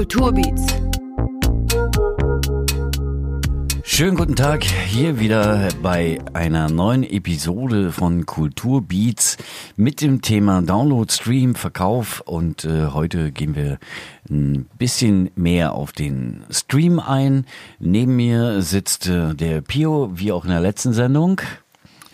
Kulturbeats. 0.00 0.64
Schönen 3.82 4.16
guten 4.16 4.34
Tag, 4.34 4.64
hier 4.64 5.20
wieder 5.20 5.68
bei 5.82 6.18
einer 6.32 6.70
neuen 6.70 7.02
Episode 7.02 7.92
von 7.92 8.24
Kulturbeats 8.24 9.36
mit 9.76 10.00
dem 10.00 10.22
Thema 10.22 10.62
Download, 10.62 11.12
Stream, 11.12 11.54
Verkauf 11.54 12.22
und 12.22 12.64
äh, 12.64 12.86
heute 12.94 13.30
gehen 13.30 13.54
wir 13.54 13.78
ein 14.30 14.70
bisschen 14.78 15.32
mehr 15.34 15.74
auf 15.74 15.92
den 15.92 16.44
Stream 16.48 16.98
ein. 16.98 17.44
Neben 17.78 18.16
mir 18.16 18.62
sitzt 18.62 19.06
äh, 19.06 19.34
der 19.34 19.60
Pio, 19.60 20.12
wie 20.14 20.32
auch 20.32 20.44
in 20.46 20.50
der 20.50 20.60
letzten 20.60 20.94
Sendung. 20.94 21.42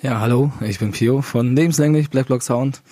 Ja, 0.03 0.21
hallo, 0.21 0.53
ich 0.61 0.81
bin 0.81 0.91
Pio 0.91 1.23
von 1.23 1.55
Lebenslänglich 1.55 2.11
Blackblock 2.11 2.43
Sound. 2.43 2.83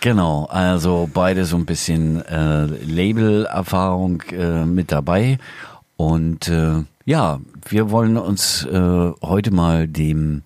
Genau, 0.00 0.44
also 0.44 1.08
beide 1.12 1.44
so 1.44 1.56
ein 1.56 1.66
bisschen 1.66 2.24
äh, 2.26 2.66
Label-Erfahrung 2.66 4.22
äh, 4.30 4.64
mit 4.64 4.92
dabei 4.92 5.38
und 5.96 6.48
äh, 6.48 6.84
ja, 7.04 7.40
wir 7.68 7.90
wollen 7.90 8.16
uns 8.16 8.64
äh, 8.64 9.12
heute 9.22 9.50
mal 9.52 9.88
dem 9.88 10.42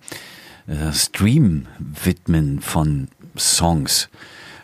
äh, 0.67 0.93
Stream 0.93 1.67
widmen 2.03 2.61
von 2.61 3.09
Songs. 3.37 4.09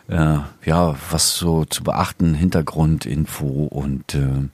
Äh, 0.08 0.38
ja, 0.64 0.96
was 1.10 1.36
so 1.36 1.64
zu 1.64 1.84
beachten, 1.84 2.34
Hintergrundinfo 2.34 3.46
und 3.46 4.14
äh, 4.14 4.48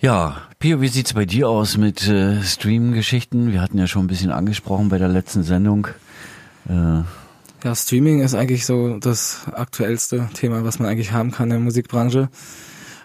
ja, 0.00 0.36
Pio, 0.58 0.80
wie 0.80 0.88
sieht's 0.88 1.14
bei 1.14 1.24
dir 1.24 1.48
aus 1.48 1.76
mit 1.76 2.08
äh, 2.08 2.42
Stream-Geschichten? 2.42 3.52
Wir 3.52 3.62
hatten 3.62 3.78
ja 3.78 3.86
schon 3.86 4.04
ein 4.04 4.08
bisschen 4.08 4.32
angesprochen 4.32 4.88
bei 4.88 4.98
der 4.98 5.08
letzten 5.08 5.44
Sendung. 5.44 5.86
Äh, 6.68 7.02
ja, 7.64 7.74
Streaming 7.74 8.20
ist 8.20 8.34
eigentlich 8.34 8.66
so 8.66 8.98
das 8.98 9.42
aktuellste 9.52 10.28
Thema, 10.34 10.64
was 10.64 10.78
man 10.78 10.88
eigentlich 10.88 11.12
haben 11.12 11.30
kann 11.30 11.44
in 11.44 11.50
der 11.50 11.58
Musikbranche. 11.60 12.28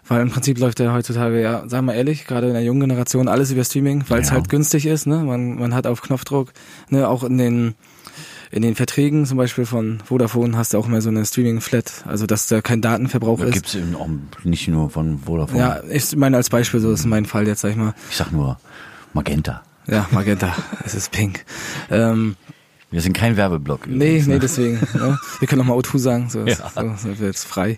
Weil 0.07 0.21
im 0.21 0.29
Prinzip 0.29 0.57
läuft 0.57 0.79
ja 0.79 0.93
heutzutage, 0.93 1.41
ja, 1.41 1.67
sagen 1.67 1.85
wir 1.85 1.93
ehrlich, 1.93 2.25
gerade 2.25 2.47
in 2.47 2.53
der 2.53 2.63
jungen 2.63 2.79
Generation 2.79 3.27
alles 3.27 3.51
über 3.51 3.65
Streaming, 3.65 4.05
weil 4.07 4.21
es 4.21 4.29
ja. 4.29 4.35
halt 4.35 4.47
günstig 4.47 4.85
ist, 4.85 5.05
ne? 5.05 5.17
Man, 5.17 5.55
man 5.55 5.73
hat 5.73 5.85
auf 5.85 6.01
Knopfdruck, 6.01 6.53
ne, 6.89 7.07
auch 7.07 7.23
in 7.23 7.37
den 7.37 7.75
in 8.49 8.61
den 8.61 8.75
Verträgen 8.75 9.25
zum 9.25 9.37
Beispiel 9.37 9.65
von 9.65 9.99
Vodafone 10.05 10.57
hast 10.57 10.73
du 10.73 10.77
auch 10.77 10.87
immer 10.87 11.01
so 11.01 11.09
eine 11.09 11.25
Streaming-Flat, 11.25 12.05
also 12.07 12.25
dass 12.25 12.47
da 12.47 12.61
kein 12.61 12.81
Datenverbrauch 12.81 13.39
ja, 13.39 13.47
ist. 13.47 13.53
Gibt's 13.53 13.75
eben 13.75 13.93
auch 13.95 14.07
nicht 14.45 14.69
nur 14.69 14.89
von 14.89 15.19
Vodafone. 15.19 15.59
Ja, 15.59 15.81
ich 15.89 16.15
meine 16.15 16.37
als 16.37 16.49
Beispiel, 16.49 16.79
so 16.79 16.91
ist 16.91 17.05
mein 17.05 17.25
Fall 17.25 17.45
jetzt, 17.45 17.59
sag 17.59 17.71
ich 17.71 17.75
mal. 17.75 17.93
Ich 18.09 18.15
sag 18.15 18.31
nur 18.31 18.57
Magenta. 19.13 19.63
Ja, 19.85 20.07
Magenta, 20.11 20.55
es 20.85 20.95
ist 20.95 21.11
pink. 21.11 21.43
Ähm, 21.89 22.37
wir 22.91 23.01
sind 23.01 23.13
kein 23.13 23.37
Werbeblock. 23.37 23.87
Nee, 23.87 24.21
nee, 24.25 24.33
ne? 24.33 24.39
deswegen. 24.39 24.79
ne? 24.93 25.19
Wir 25.39 25.47
können 25.47 25.61
auch 25.61 25.65
mal 25.65 25.77
O2 25.77 25.97
sagen, 25.97 26.29
so, 26.29 26.39
ja. 26.45 26.55
so, 26.55 26.93
so 26.97 27.07
wird 27.09 27.19
jetzt 27.19 27.45
frei. 27.45 27.77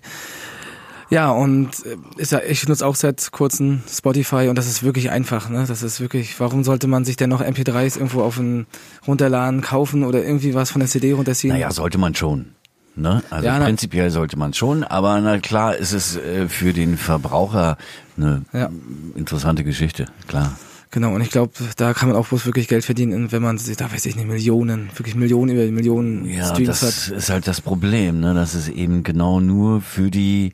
Ja, 1.10 1.32
und 1.32 1.70
äh, 1.84 1.96
ist 2.18 2.30
ja, 2.30 2.40
ich 2.48 2.66
nutze 2.68 2.86
auch 2.86 2.94
seit 2.94 3.32
kurzem 3.32 3.82
Spotify 3.88 4.46
und 4.48 4.56
das 4.56 4.68
ist 4.68 4.84
wirklich 4.84 5.10
einfach, 5.10 5.48
ne? 5.48 5.64
Das 5.66 5.82
ist 5.82 6.00
wirklich, 6.00 6.38
warum 6.38 6.62
sollte 6.62 6.86
man 6.86 7.04
sich 7.04 7.16
denn 7.16 7.30
noch 7.30 7.42
MP3s 7.42 7.96
irgendwo 7.96 8.22
auf 8.22 8.38
ein 8.38 8.66
runterladen, 9.08 9.60
kaufen 9.60 10.04
oder 10.04 10.22
irgendwie 10.24 10.54
was 10.54 10.70
von 10.70 10.78
der 10.78 10.88
CD 10.88 11.12
runterziehen? 11.12 11.52
Naja, 11.52 11.72
sollte 11.72 11.98
man 11.98 12.14
schon. 12.14 12.54
Ne? 12.94 13.22
Also 13.30 13.46
ja, 13.46 13.58
prinzipiell 13.58 14.10
sollte 14.10 14.36
man 14.38 14.52
schon, 14.52 14.84
aber 14.84 15.20
na 15.20 15.38
klar 15.38 15.76
ist 15.76 15.92
es 15.92 16.16
äh, 16.16 16.48
für 16.48 16.72
den 16.72 16.96
Verbraucher 16.96 17.76
eine 18.16 18.42
ja. 18.52 18.68
interessante 19.14 19.64
Geschichte, 19.64 20.06
klar. 20.28 20.58
Genau, 20.92 21.14
und 21.14 21.20
ich 21.20 21.30
glaube, 21.30 21.52
da 21.76 21.94
kann 21.94 22.08
man 22.08 22.18
auch 22.18 22.26
bloß 22.26 22.46
wirklich 22.46 22.66
Geld 22.66 22.84
verdienen, 22.84 23.30
wenn 23.30 23.42
man 23.42 23.58
sich, 23.58 23.76
da 23.76 23.92
weiß 23.92 24.06
ich 24.06 24.16
nicht, 24.16 24.26
Millionen, 24.26 24.90
wirklich 24.96 25.14
Millionen 25.14 25.54
über 25.54 25.64
Millionen 25.70 26.24
ja, 26.28 26.46
Streams 26.46 26.80
das 26.80 27.08
hat. 27.08 27.16
ist 27.16 27.30
halt 27.30 27.46
das 27.46 27.60
Problem, 27.60 28.18
ne? 28.18 28.34
dass 28.34 28.54
es 28.54 28.68
eben 28.68 29.04
genau 29.04 29.38
nur 29.38 29.82
für 29.82 30.10
die 30.10 30.52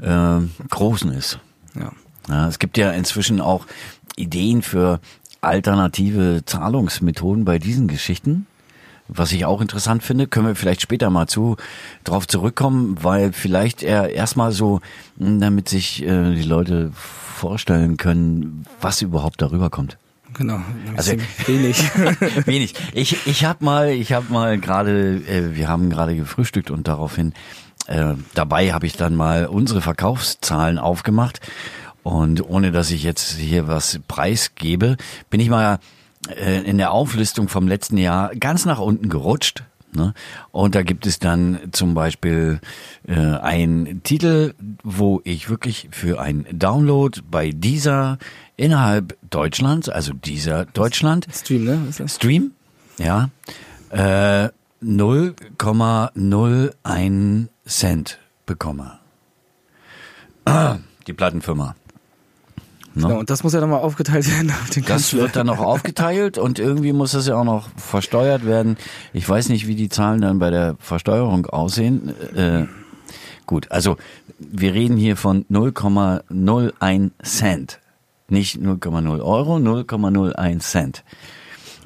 äh, 0.00 0.38
Großen 0.70 1.12
ist. 1.12 1.38
Ja. 1.78 1.92
ja. 2.28 2.48
Es 2.48 2.58
gibt 2.58 2.78
ja 2.78 2.92
inzwischen 2.92 3.42
auch 3.42 3.66
Ideen 4.16 4.62
für 4.62 5.00
alternative 5.42 6.42
Zahlungsmethoden 6.46 7.44
bei 7.44 7.58
diesen 7.58 7.86
Geschichten. 7.86 8.46
Was 9.08 9.32
ich 9.32 9.44
auch 9.44 9.60
interessant 9.60 10.02
finde, 10.02 10.26
können 10.26 10.46
wir 10.46 10.54
vielleicht 10.54 10.80
später 10.80 11.10
mal 11.10 11.26
zu 11.26 11.56
drauf 12.04 12.26
zurückkommen, 12.26 12.96
weil 13.02 13.32
vielleicht 13.32 13.82
er 13.82 14.10
erstmal 14.10 14.52
so, 14.52 14.80
hm, 15.18 15.40
damit 15.40 15.68
sich 15.68 16.02
äh, 16.02 16.34
die 16.34 16.42
Leute 16.42 16.90
vorstellen 16.94 17.96
können, 17.96 18.64
was 18.80 19.02
überhaupt 19.02 19.42
darüber 19.42 19.68
kommt. 19.68 19.98
Genau, 20.32 20.60
also 20.96 21.12
wenig. 21.46 21.78
wenig. 22.46 22.74
Ich 22.92 23.26
ich 23.26 23.44
habe 23.44 23.64
mal, 23.64 23.90
ich 23.90 24.12
habe 24.12 24.32
mal 24.32 24.58
gerade, 24.58 25.16
äh, 25.28 25.54
wir 25.54 25.68
haben 25.68 25.90
gerade 25.90 26.16
gefrühstückt 26.16 26.70
und 26.70 26.88
daraufhin 26.88 27.34
äh, 27.86 28.14
dabei 28.34 28.72
habe 28.72 28.86
ich 28.86 28.96
dann 28.96 29.14
mal 29.14 29.46
unsere 29.46 29.80
Verkaufszahlen 29.80 30.78
aufgemacht 30.78 31.40
und 32.02 32.42
ohne 32.48 32.72
dass 32.72 32.90
ich 32.90 33.02
jetzt 33.02 33.36
hier 33.36 33.68
was 33.68 34.00
preisgebe, 34.08 34.96
bin 35.30 35.40
ich 35.40 35.50
mal 35.50 35.78
in 36.26 36.78
der 36.78 36.92
Auflistung 36.92 37.48
vom 37.48 37.68
letzten 37.68 37.98
Jahr 37.98 38.34
ganz 38.34 38.64
nach 38.64 38.78
unten 38.78 39.08
gerutscht. 39.08 39.64
Ne? 39.94 40.14
Und 40.50 40.74
da 40.74 40.82
gibt 40.82 41.06
es 41.06 41.18
dann 41.18 41.60
zum 41.72 41.94
Beispiel 41.94 42.60
äh, 43.06 43.14
einen 43.14 44.02
Titel, 44.02 44.52
wo 44.82 45.22
ich 45.24 45.48
wirklich 45.48 45.88
für 45.92 46.20
einen 46.20 46.44
Download 46.50 47.18
bei 47.30 47.50
dieser 47.50 48.18
innerhalb 48.56 49.16
Deutschlands, 49.30 49.88
also 49.88 50.12
dieser 50.12 50.66
Deutschland 50.66 51.26
Stream, 51.32 51.64
ne? 51.64 51.80
Stream, 52.08 52.50
ja, 52.98 53.30
äh, 53.90 54.50
0,01 54.82 57.48
Cent 57.66 58.18
bekomme. 58.46 58.98
Die 61.06 61.12
Plattenfirma. 61.12 61.76
Ne? 62.94 63.02
Genau, 63.02 63.18
und 63.18 63.30
das 63.30 63.42
muss 63.42 63.52
ja 63.52 63.60
nochmal 63.60 63.80
aufgeteilt 63.80 64.30
werden 64.30 64.50
auf 64.50 64.70
den 64.70 64.84
Das 64.84 65.12
wird 65.14 65.34
dann 65.34 65.48
noch 65.48 65.58
aufgeteilt 65.58 66.38
und 66.38 66.58
irgendwie 66.58 66.92
muss 66.92 67.12
das 67.12 67.26
ja 67.26 67.36
auch 67.36 67.44
noch 67.44 67.68
versteuert 67.76 68.46
werden. 68.46 68.76
Ich 69.12 69.28
weiß 69.28 69.48
nicht, 69.48 69.66
wie 69.66 69.74
die 69.74 69.88
Zahlen 69.88 70.20
dann 70.20 70.38
bei 70.38 70.50
der 70.50 70.76
Versteuerung 70.78 71.46
aussehen. 71.46 72.14
Äh, 72.36 72.66
gut, 73.46 73.70
also 73.72 73.96
wir 74.38 74.74
reden 74.74 74.96
hier 74.96 75.16
von 75.16 75.44
0,01 75.46 77.10
Cent. 77.22 77.80
Nicht 78.28 78.56
0,0 78.56 79.22
Euro, 79.22 79.56
0,01 79.56 80.58
Cent. 80.60 81.04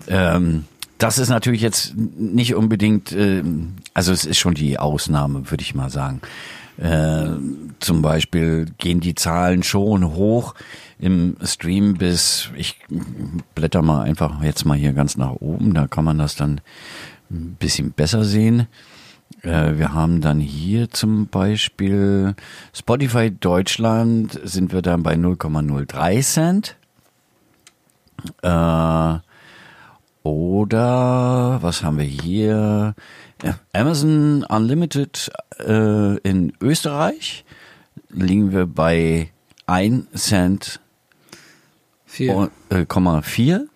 Ähm, 0.09 0.65
das 0.99 1.19
ist 1.19 1.29
natürlich 1.29 1.63
jetzt 1.63 1.95
nicht 1.97 2.55
unbedingt, 2.55 3.13
äh, 3.13 3.43
also 3.95 4.13
es 4.13 4.25
ist 4.25 4.39
schon 4.39 4.55
die 4.55 4.79
Ausnahme, 4.79 5.51
würde 5.51 5.63
ich 5.63 5.75
mal 5.75 5.91
sagen. 5.91 6.21
Äh, 6.79 7.31
zum 7.81 8.03
Beispiel 8.03 8.67
gehen 8.79 9.01
die 9.01 9.17
Zahlen 9.17 9.63
schon 9.63 10.15
hoch 10.15 10.55
im 10.99 11.37
Stream 11.43 11.95
bis, 11.95 12.51
ich 12.57 12.77
blätter 13.55 13.83
mal 13.83 14.03
einfach 14.03 14.43
jetzt 14.43 14.65
mal 14.65 14.77
hier 14.77 14.93
ganz 14.93 15.17
nach 15.17 15.33
oben, 15.33 15.75
da 15.75 15.89
kann 15.89 16.05
man 16.05 16.19
das 16.19 16.37
dann 16.37 16.61
ein 17.31 17.57
bisschen 17.59 17.93
besser 17.93 18.25
sehen. 18.25 18.69
Äh, 19.43 19.77
wir 19.77 19.93
haben 19.93 20.21
dann 20.21 20.41
hier 20.41 20.91
zum 20.91 21.27
Beispiel 21.27 22.35
Spotify 22.73 23.31
Deutschland 23.31 24.39
sind 24.45 24.73
wir 24.73 24.83
dann 24.83 25.03
bei 25.03 25.15
0,03 25.15 26.23
Cent. 26.23 26.77
Äh, 28.43 29.28
oder 30.29 31.59
was 31.63 31.83
haben 31.83 31.99
wir 31.99 32.05
hier? 32.05 32.95
Amazon 33.73 34.45
Unlimited 34.45 35.31
äh, 35.59 36.19
in 36.19 36.53
Österreich 36.61 37.45
liegen 38.11 38.53
wir 38.53 38.67
bei 38.67 39.31
1 39.67 40.07
Cent 40.15 40.81
4,4. 42.13 43.55
Äh, 43.55 43.67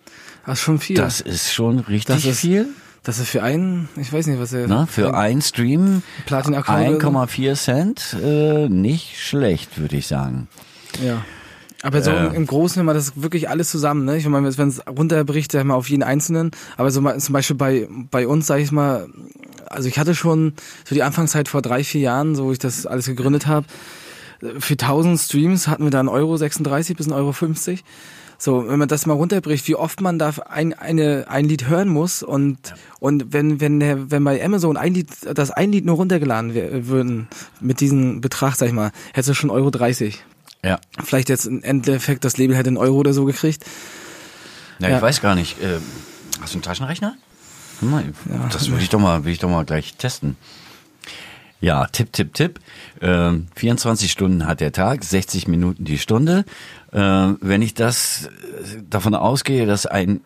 Ach, 0.45 0.57
schon 0.57 0.79
viel. 0.79 0.97
Das 0.97 1.21
ist 1.21 1.53
schon 1.53 1.79
richtig 1.79 2.15
das 2.15 2.25
ist, 2.25 2.41
viel. 2.41 2.67
Das 3.03 3.19
ist 3.19 3.29
für 3.29 3.41
einen, 3.41 3.89
ich 3.95 4.11
weiß 4.11 4.27
nicht, 4.27 4.39
was 4.39 4.53
er. 4.53 4.67
Na, 4.67 4.85
für 4.85 5.15
ein 5.15 5.41
Stream 5.41 6.03
1,4 6.27 7.55
Cent, 7.55 8.15
äh, 8.21 8.69
nicht 8.69 9.19
schlecht, 9.19 9.79
würde 9.79 9.97
ich 9.97 10.07
sagen. 10.07 10.47
Ja. 11.03 11.23
Aber 11.83 12.01
so 12.01 12.11
äh, 12.11 12.33
im 12.33 12.47
Großen 12.47 12.81
immer 12.81 12.93
das 12.93 13.21
wirklich 13.21 13.49
alles 13.49 13.69
zusammen, 13.69 14.05
ne? 14.05 14.17
Ich 14.17 14.27
meine, 14.27 14.57
wenn 14.57 14.69
es 14.69 14.81
runterbricht, 14.87 15.53
ich 15.53 15.63
mal, 15.63 15.75
auf 15.75 15.89
jeden 15.89 16.01
Einzelnen. 16.01 16.51
Aber 16.77 16.89
so 16.91 17.01
mal, 17.01 17.19
zum 17.19 17.33
Beispiel 17.33 17.57
bei, 17.57 17.87
bei 18.09 18.25
uns, 18.25 18.47
sag 18.47 18.59
ich 18.59 18.71
mal, 18.71 19.07
also 19.69 19.89
ich 19.89 19.99
hatte 19.99 20.15
schon 20.15 20.53
so 20.85 20.95
die 20.95 21.03
Anfangszeit 21.03 21.49
vor 21.49 21.61
drei, 21.61 21.83
vier 21.83 22.01
Jahren, 22.01 22.35
so 22.35 22.45
wo 22.45 22.51
ich 22.53 22.59
das 22.59 22.85
alles 22.85 23.05
gegründet 23.05 23.47
habe, 23.47 23.67
für 24.59 24.73
1000 24.73 25.19
Streams 25.19 25.67
hatten 25.67 25.83
wir 25.83 25.91
da 25.91 26.01
1,36 26.01 26.11
Euro 26.11 26.37
36 26.37 26.97
bis 26.97 27.07
1,50 27.07 27.15
Euro. 27.15 27.31
50. 27.33 27.83
So, 28.37 28.67
wenn 28.67 28.79
man 28.79 28.87
das 28.87 29.05
mal 29.05 29.13
runterbricht, 29.13 29.67
wie 29.67 29.75
oft 29.75 30.01
man 30.01 30.19
da 30.19 30.33
ein, 30.49 30.73
eine, 30.73 31.25
ein 31.29 31.45
Lied 31.45 31.67
hören 31.69 31.87
muss 31.87 32.23
und, 32.23 32.57
ja. 32.69 32.75
und 32.99 33.31
wenn, 33.31 33.61
wenn 33.61 33.79
der, 33.79 34.11
wenn 34.11 34.23
bei 34.23 34.43
Amazon 34.43 34.75
ein 34.75 34.93
Lied, 34.93 35.09
das 35.33 35.51
ein 35.51 35.71
Lied 35.71 35.85
nur 35.85 35.95
runtergeladen 35.95 36.53
würden, 36.87 37.27
mit 37.61 37.79
diesem 37.79 38.19
Betrag, 38.19 38.55
sag 38.55 38.67
ich 38.67 38.73
mal, 38.73 38.91
hättest 39.13 39.29
du 39.29 39.33
schon 39.33 39.49
Euro 39.49 39.69
30. 39.69 40.25
Ja. 40.63 40.79
Vielleicht 41.03 41.29
jetzt 41.29 41.45
im 41.45 41.61
Endeffekt 41.61 42.23
das 42.23 42.37
Label 42.37 42.55
hätte 42.55 42.69
einen 42.69 42.77
Euro 42.77 42.97
oder 42.97 43.13
so 43.13 43.25
gekriegt. 43.25 43.65
Ja, 44.79 44.89
ja. 44.89 44.95
ich 44.97 45.01
weiß 45.01 45.21
gar 45.21 45.35
nicht. 45.35 45.61
Äh, 45.61 45.79
hast 46.41 46.53
du 46.53 46.57
einen 46.57 46.63
Taschenrechner? 46.63 47.15
Mal, 47.81 48.05
ja, 48.29 48.47
das 48.51 48.71
will 48.71 48.79
ich 48.79 48.89
doch 48.89 48.99
mal, 48.99 49.25
will 49.25 49.33
ich 49.33 49.39
doch 49.39 49.49
mal 49.49 49.65
gleich 49.65 49.95
testen. 49.95 50.37
Ja, 51.59 51.85
Tipp, 51.87 52.11
Tipp, 52.11 52.33
Tipp. 52.33 52.59
Ähm, 53.01 53.47
24 53.55 54.11
Stunden 54.11 54.45
hat 54.45 54.59
der 54.59 54.73
Tag, 54.73 55.03
60 55.03 55.47
Minuten 55.47 55.85
die 55.85 55.97
Stunde. 55.97 56.45
Ähm, 56.91 57.37
wenn 57.41 57.61
ich 57.61 57.73
das 57.73 58.25
äh, 58.25 58.81
davon 58.89 59.15
ausgehe, 59.15 59.65
dass 59.65 59.85
ein 59.85 60.21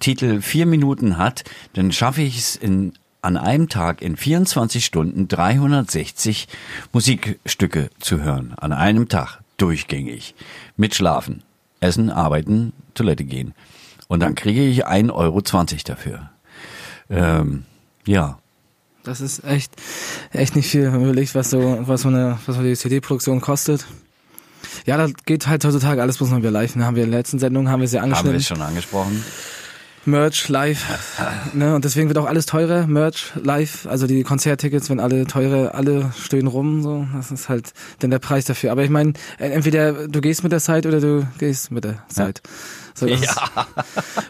Titel 0.00 0.40
vier 0.40 0.66
Minuten 0.66 1.18
hat, 1.18 1.44
dann 1.74 1.92
schaffe 1.92 2.22
ich 2.22 2.38
es 2.38 2.56
in 2.56 2.94
an 3.20 3.36
einem 3.36 3.68
Tag 3.68 4.02
in 4.02 4.16
24 4.16 4.84
Stunden 4.84 5.28
360 5.28 6.48
Musikstücke 6.92 7.90
zu 8.00 8.20
hören. 8.20 8.54
An 8.56 8.72
einem 8.72 9.08
Tag. 9.08 9.41
Durchgängig. 9.62 10.34
Mit 10.76 10.92
Schlafen. 10.92 11.44
Essen, 11.78 12.10
arbeiten, 12.10 12.72
Toilette 12.94 13.22
gehen. 13.22 13.54
Und 14.08 14.18
dann 14.18 14.34
kriege 14.34 14.60
ich 14.66 14.88
1,20 14.88 15.12
Euro 15.12 15.40
dafür. 15.84 16.30
Ähm, 17.08 17.64
ja. 18.04 18.40
Das 19.04 19.20
ist 19.20 19.44
echt, 19.44 19.70
echt 20.32 20.56
nicht 20.56 20.68
viel, 20.68 20.86
überlegt, 20.86 21.36
was 21.36 21.50
so, 21.50 21.78
was 21.82 22.02
so 22.02 22.08
eine, 22.08 22.40
was 22.44 22.56
so 22.56 22.62
die 22.62 22.74
CD-Produktion 22.74 23.40
kostet. 23.40 23.86
Ja, 24.84 24.96
da 24.96 25.06
geht 25.26 25.46
halt 25.46 25.64
heutzutage 25.64 26.02
alles 26.02 26.18
bloß 26.18 26.30
noch 26.30 26.38
über 26.38 26.50
live. 26.50 26.74
Ne? 26.74 26.84
Haben 26.84 26.96
wir 26.96 27.04
in 27.04 27.12
der 27.12 27.20
letzten 27.20 27.38
Sendung, 27.38 27.68
haben 27.68 27.82
wir 27.82 27.88
sie 27.88 28.00
angeschnitten. 28.00 28.30
Haben 28.30 28.32
wir 28.32 28.38
es 28.38 28.46
schon 28.48 28.62
angesprochen. 28.62 29.24
Merch 30.04 30.48
live. 30.48 30.84
ne? 31.54 31.74
Und 31.74 31.84
deswegen 31.84 32.08
wird 32.08 32.18
auch 32.18 32.26
alles 32.26 32.46
teurer, 32.46 32.86
Merch 32.86 33.32
live. 33.34 33.86
Also 33.86 34.06
die 34.06 34.22
Konzerttickets 34.24 34.88
werden 34.88 35.00
alle 35.00 35.26
teurer, 35.26 35.74
alle 35.74 36.12
stöhnen 36.18 36.48
rum. 36.48 36.82
So, 36.82 37.06
Das 37.14 37.30
ist 37.30 37.48
halt 37.48 37.72
dann 38.00 38.10
der 38.10 38.18
Preis 38.18 38.44
dafür. 38.44 38.72
Aber 38.72 38.82
ich 38.82 38.90
meine, 38.90 39.12
entweder 39.38 40.08
du 40.08 40.20
gehst 40.20 40.42
mit 40.42 40.52
der 40.52 40.60
Zeit 40.60 40.86
oder 40.86 41.00
du 41.00 41.26
gehst 41.38 41.70
mit 41.70 41.84
der 41.84 42.02
Zeit. 42.08 42.42
Ja. 42.44 42.50
So, 42.94 43.06
das, 43.06 43.20
ja. 43.22 43.34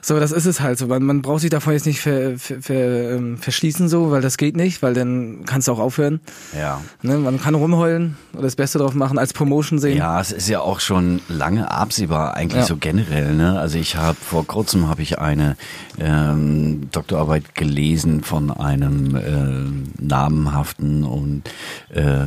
so, 0.01 0.19
das 0.19 0.33
ist 0.33 0.47
es 0.47 0.61
halt 0.61 0.79
so. 0.79 0.87
Man, 0.87 1.03
man 1.03 1.23
braucht 1.23 1.41
sich 1.41 1.51
davon 1.51 1.73
jetzt 1.73 1.87
nicht 1.87 2.01
ver, 2.01 2.39
ver, 2.39 2.63
ver, 2.63 3.13
ähm, 3.13 3.39
verschließen, 3.39 3.89
so, 3.89 4.11
weil 4.11 4.21
das 4.21 4.37
geht 4.37 4.57
nicht, 4.57 4.83
weil 4.83 4.95
dann 4.95 5.45
kannst 5.45 5.69
du 5.69 5.73
auch 5.73 5.79
aufhören. 5.79 6.21
Ja. 6.57 6.81
Ne, 7.03 7.19
man 7.19 7.41
kann 7.41 7.55
rumheulen 7.55 8.17
oder 8.35 8.43
das 8.43 8.57
Beste 8.57 8.79
drauf 8.79 8.95
machen, 8.95 9.19
als 9.19 9.33
Promotion 9.33 9.79
sehen. 9.79 9.97
Ja, 9.97 10.21
es 10.21 10.33
ist 10.33 10.49
ja 10.49 10.61
auch 10.61 10.81
schon 10.81 11.21
lange 11.29 11.71
absehbar, 11.71 12.35
eigentlich 12.35 12.63
ja. 12.63 12.67
so 12.67 12.77
generell. 12.77 13.35
Ne? 13.35 13.59
Also 13.59 13.79
ich 13.79 13.97
habe 13.97 14.17
vor 14.21 14.47
kurzem 14.47 14.89
habe 14.89 15.03
ich 15.03 15.19
eine 15.19 15.57
ähm, 15.99 16.89
Doktorarbeit 16.93 17.55
gelesen 17.55 18.23
von 18.23 18.51
einem 18.51 19.17
äh, 19.17 20.03
namenhaften 20.03 21.05
und 21.05 21.43
äh, 21.91 22.27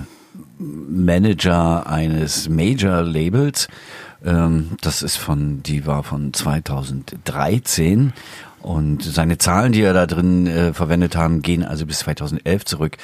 Manager 0.58 1.88
eines 1.88 2.50
Major 2.50 3.02
Labels 3.02 3.68
ähm, 4.25 4.72
das 4.81 5.04
ist 5.04 5.18
von, 5.18 5.63
die 5.63 5.86
war 5.86 6.04
von 6.04 6.33
2013 6.33 8.13
und 8.62 9.04
seine 9.04 9.38
Zahlen, 9.38 9.72
die 9.72 9.81
er 9.81 9.94
da 9.94 10.07
drin 10.07 10.48
äh, 10.48 10.74
verwendet 10.74 11.16
haben, 11.16 11.42
gehen 11.42 11.63
also 11.63 11.86
bis 11.86 12.00
2011 12.00 12.66
zurück. 12.66 12.98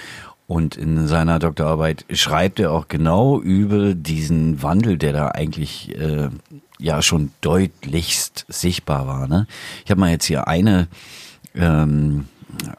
Und 0.47 0.75
in 0.75 1.07
seiner 1.07 1.39
Doktorarbeit 1.39 2.03
schreibt 2.11 2.59
er 2.59 2.73
auch 2.73 2.89
genau 2.89 3.39
über 3.39 3.93
diesen 3.93 4.61
Wandel, 4.61 4.97
der 4.97 5.13
da 5.13 5.27
eigentlich 5.29 5.95
äh, 5.97 6.29
ja 6.77 7.01
schon 7.01 7.31
deutlichst 7.39 8.47
sichtbar 8.49 9.07
war. 9.07 9.27
Ne? 9.27 9.47
Ich 9.85 9.91
habe 9.91 10.01
mal 10.01 10.09
jetzt 10.11 10.25
hier 10.25 10.47
eine 10.47 10.87
ähm, 11.55 12.25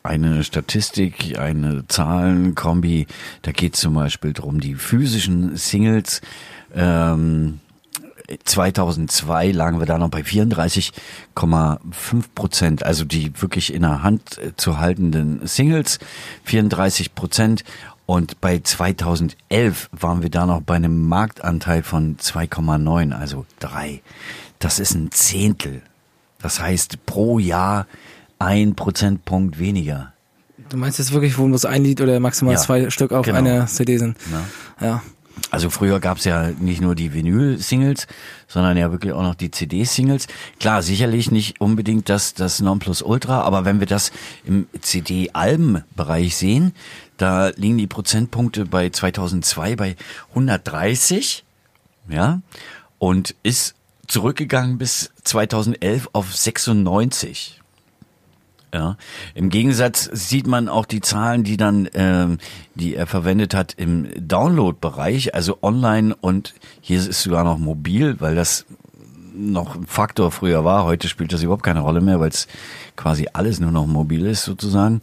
eine 0.03 0.45
Statistik, 0.45 1.39
eine 1.39 1.87
Zahlenkombi. 1.89 3.07
Da 3.43 3.53
geht 3.53 3.77
zum 3.77 3.95
Beispiel 3.95 4.33
drum 4.33 4.61
die 4.61 4.75
physischen 4.75 5.57
Singles. 5.57 6.21
Ähm, 6.75 7.61
2002 8.45 9.53
lagen 9.53 9.79
wir 9.79 9.87
da 9.87 9.99
noch 9.99 10.09
bei 10.09 10.21
34,5 10.21 11.81
Prozent, 12.35 12.85
also 12.85 13.05
die 13.05 13.33
wirklich 13.41 13.73
in 13.73 13.83
der 13.83 14.03
Hand 14.03 14.39
äh, 14.39 14.53
zu 14.57 14.79
haltenden 14.79 15.47
Singles, 15.47 15.99
34 16.45 17.15
Prozent. 17.15 17.65
Und 18.07 18.41
bei 18.41 18.59
2011 18.59 19.89
waren 19.93 20.23
wir 20.23 20.31
da 20.31 20.45
noch 20.45 20.61
bei 20.61 20.75
einem 20.75 21.09
Marktanteil 21.09 21.83
von 21.83 22.17
2,9, 22.17 23.13
also 23.13 23.47
drei. 23.61 24.03
Das 24.59 24.79
ist 24.79 24.95
ein 24.95 25.11
Zehntel. 25.13 25.83
Das 26.41 26.61
heißt 26.61 27.07
pro 27.07 27.39
Jahr 27.39 27.87
ein 28.39 28.75
Prozentpunkt 28.75 29.59
weniger. 29.59 30.13
Du 30.69 30.77
meinst 30.77 30.99
jetzt 30.99 31.13
wirklich, 31.13 31.39
wo 31.39 31.47
muss 31.47 31.65
ein 31.65 31.85
Lied 31.85 32.01
oder 32.01 32.19
maximal 32.21 32.55
ja, 32.55 32.61
zwei 32.61 32.91
Stück 32.91 33.13
auf 33.13 33.25
genau. 33.25 33.39
einer 33.39 33.67
CD 33.67 33.99
sind? 33.99 34.17
Ja. 34.81 34.87
ja. 34.87 35.03
Also 35.51 35.71
früher 35.71 36.01
gab's 36.01 36.25
ja 36.25 36.49
nicht 36.59 36.81
nur 36.81 36.95
die 36.95 37.13
Vinyl-Singles, 37.13 38.07
sondern 38.49 38.77
ja 38.77 38.91
wirklich 38.91 39.13
auch 39.13 39.23
noch 39.23 39.35
die 39.35 39.51
CD-Singles. 39.51 40.27
Klar, 40.61 40.83
sicherlich 40.83 41.31
nicht 41.31 41.61
unbedingt 41.61 42.09
das, 42.09 42.35
das 42.35 42.61
Nonplusultra, 42.61 43.43
aber 43.43 43.65
wenn 43.65 43.81
wir 43.81 43.87
das 43.87 44.13
im 44.45 44.67
CD-Alben-Bereich 44.81 46.37
sehen, 46.37 46.75
da 47.17 47.49
liegen 47.49 47.79
die 47.79 47.87
Prozentpunkte 47.87 48.67
bei 48.67 48.91
2002 48.91 49.77
bei 49.77 49.97
130, 50.31 51.45
ja, 52.09 52.41
und 52.99 53.35
ist 53.43 53.75
zurückgegangen 54.07 54.79
bis 54.79 55.11
2011 55.25 56.11
auf 56.13 56.35
96. 56.35 57.62
Ja. 58.75 58.97
Im 59.35 59.51
Gegensatz 59.51 60.09
sieht 60.13 60.47
man 60.47 60.69
auch 60.69 60.87
die 60.87 61.03
Zahlen, 61.03 61.45
die 61.45 61.59
dann, 61.59 61.89
ähm, 61.93 62.39
die 62.75 62.95
er 62.95 63.07
verwendet 63.07 63.55
hat 63.55 63.75
im 63.77 64.09
Download-Bereich, 64.17 65.35
also 65.35 65.59
online 65.61 66.17
und 66.19 66.55
hier 66.81 66.99
ist 66.99 67.09
es 67.09 67.23
sogar 67.23 67.45
noch 67.45 67.59
mobil, 67.59 68.17
weil 68.21 68.35
das 68.35 68.65
noch 69.35 69.77
ein 69.77 69.87
Faktor 69.87 70.31
früher 70.31 70.65
war. 70.65 70.85
Heute 70.85 71.09
spielt 71.09 71.33
das 71.33 71.43
überhaupt 71.43 71.63
keine 71.63 71.81
Rolle 71.81 72.01
mehr, 72.01 72.19
weil 72.21 72.31
es 72.31 72.49
quasi 72.97 73.29
alles 73.33 73.61
nur 73.61 73.73
noch 73.73 73.87
mobil 73.87 74.27
ist 74.27 74.45
sozusagen 74.45 75.03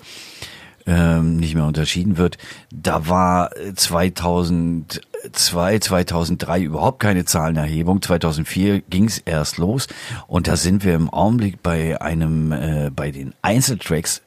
ähm, 0.90 1.38
nicht 1.38 1.54
mehr 1.54 1.66
unterschieden 1.66 2.18
wird. 2.18 2.40
Da 2.72 3.08
war 3.08 3.52
2002, 3.76 5.80
2003 5.80 6.62
überhaupt 6.62 7.00
keine 7.00 7.26
Zahlenerhebung. 7.26 8.02
2004 8.02 8.82
ging 8.82 9.06
es 9.06 9.20
erst 9.20 9.60
los 9.60 9.88
und 10.26 10.48
da 10.48 10.58
sind 10.58 10.84
wir 10.84 10.96
im 10.96 11.12
Augenblick 11.12 11.62
bei 11.62 12.02
einem, 12.02 12.52
äh, 12.52 12.90
bei 12.94 13.12
den 13.12 13.36
Einzeltracks 13.44 14.24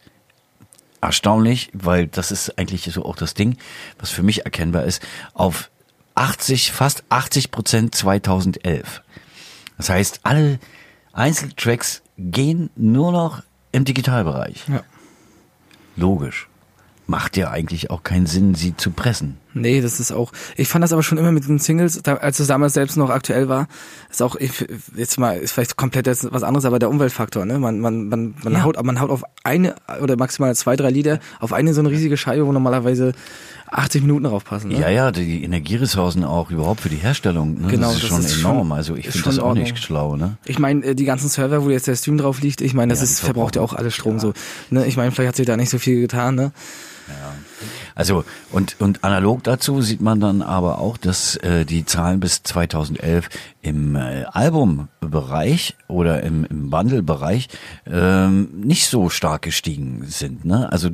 erstaunlich, 1.00 1.70
weil 1.72 2.06
das 2.06 2.30
ist 2.30 2.56
eigentlich 2.58 2.84
so 2.84 3.04
auch 3.04 3.16
das 3.16 3.34
Ding, 3.34 3.56
was 3.98 4.10
für 4.10 4.22
mich 4.22 4.44
erkennbar 4.44 4.84
ist, 4.84 5.02
auf 5.34 5.68
80, 6.14 6.70
fast 6.70 7.02
80 7.08 7.50
Prozent 7.50 7.94
2011. 7.96 9.02
Das 9.78 9.90
heißt, 9.90 10.20
alle 10.22 10.60
Einzeltracks 11.12 12.02
gehen 12.16 12.70
nur 12.76 13.10
noch 13.10 13.42
im 13.72 13.84
Digitalbereich. 13.84 14.62
Ja. 14.68 14.84
Logisch 15.96 16.46
macht 17.12 17.36
ja 17.36 17.50
eigentlich 17.50 17.90
auch 17.90 18.02
keinen 18.02 18.24
Sinn, 18.24 18.54
sie 18.54 18.74
zu 18.74 18.90
pressen. 18.90 19.36
Nee, 19.54 19.80
das 19.80 20.00
ist 20.00 20.12
auch. 20.12 20.32
Ich 20.56 20.68
fand 20.68 20.82
das 20.82 20.92
aber 20.92 21.02
schon 21.02 21.18
immer 21.18 21.32
mit 21.32 21.46
den 21.46 21.58
Singles, 21.58 22.00
da, 22.02 22.14
als 22.14 22.38
es 22.40 22.46
damals 22.46 22.74
selbst 22.74 22.96
noch 22.96 23.10
aktuell 23.10 23.48
war, 23.48 23.68
ist 24.10 24.22
auch 24.22 24.36
ich, 24.36 24.66
jetzt 24.96 25.18
mal 25.18 25.38
ist 25.38 25.52
vielleicht 25.52 25.76
komplett 25.76 26.06
jetzt 26.06 26.32
was 26.32 26.42
anderes, 26.42 26.64
aber 26.64 26.78
der 26.78 26.90
Umweltfaktor. 26.90 27.44
Ne, 27.44 27.58
man 27.58 27.80
man 27.80 28.08
man 28.08 28.34
man 28.42 28.52
ja. 28.52 28.64
haut 28.64 28.82
man 28.82 29.00
haut 29.00 29.10
auf 29.10 29.24
eine 29.44 29.74
oder 30.00 30.16
maximal 30.16 30.54
zwei 30.54 30.76
drei 30.76 30.90
Lieder 30.90 31.20
auf 31.40 31.52
eine 31.52 31.74
so 31.74 31.80
eine 31.80 31.90
riesige 31.90 32.16
Scheibe, 32.16 32.46
wo 32.46 32.52
normalerweise 32.52 33.12
80 33.72 34.02
Minuten 34.02 34.24
drauf 34.24 34.44
passen. 34.44 34.68
Ne? 34.68 34.78
Ja, 34.78 34.88
ja, 34.90 35.10
die 35.10 35.42
Energieressourcen 35.44 36.24
auch 36.24 36.50
überhaupt 36.50 36.80
für 36.80 36.90
die 36.90 36.96
Herstellung. 36.96 37.62
Ne? 37.62 37.68
Genau, 37.68 37.88
das 37.88 37.96
ist 37.96 38.02
das 38.02 38.10
schon 38.10 38.20
ist 38.20 38.38
enorm. 38.40 38.68
Schon, 38.68 38.72
also 38.72 38.96
ich 38.96 39.08
finde 39.08 39.24
das 39.24 39.38
auch 39.38 39.54
nicht 39.54 39.78
schlau. 39.78 40.16
Ne? 40.16 40.36
Ich 40.44 40.58
meine, 40.58 40.84
äh, 40.84 40.94
die 40.94 41.04
ganzen 41.04 41.28
Server, 41.28 41.64
wo 41.64 41.70
jetzt 41.70 41.86
der 41.86 41.96
Stream 41.96 42.18
drauf 42.18 42.40
liegt, 42.42 42.60
ich 42.60 42.74
meine, 42.74 42.92
das 42.92 43.00
ja, 43.00 43.04
ist 43.04 43.20
verbraucht 43.20 43.56
ja 43.56 43.62
auch 43.62 43.72
alles 43.72 43.94
Strom 43.94 44.14
ja. 44.14 44.20
so. 44.20 44.32
Ne? 44.70 44.86
Ich 44.86 44.96
meine, 44.96 45.10
vielleicht 45.10 45.28
hat 45.28 45.36
sich 45.36 45.46
da 45.46 45.56
nicht 45.56 45.70
so 45.70 45.78
viel 45.78 46.00
getan. 46.00 46.34
Ne? 46.34 46.52
Ja. 47.08 47.34
Also 47.94 48.25
und 48.51 48.81
und 48.81 49.05
analog 49.05 49.43
dazu 49.43 49.82
sieht 49.82 50.01
man 50.01 50.20
dann 50.20 50.43
aber 50.43 50.79
auch, 50.79 50.96
dass 50.96 51.37
äh, 51.37 51.65
die 51.65 51.84
Zahlen 51.84 52.20
bis 52.20 52.43
2011 52.43 53.29
im 53.63 53.96
äh, 53.96 54.25
Albumbereich 54.25 55.77
oder 55.89 56.22
im, 56.22 56.44
im 56.44 56.70
Bundle-Bereich 56.70 57.49
ähm, 57.87 58.49
nicht 58.61 58.89
so 58.89 59.08
stark 59.08 59.43
gestiegen 59.43 60.05
sind. 60.06 60.44
Ne? 60.44 60.70
Also 60.72 60.91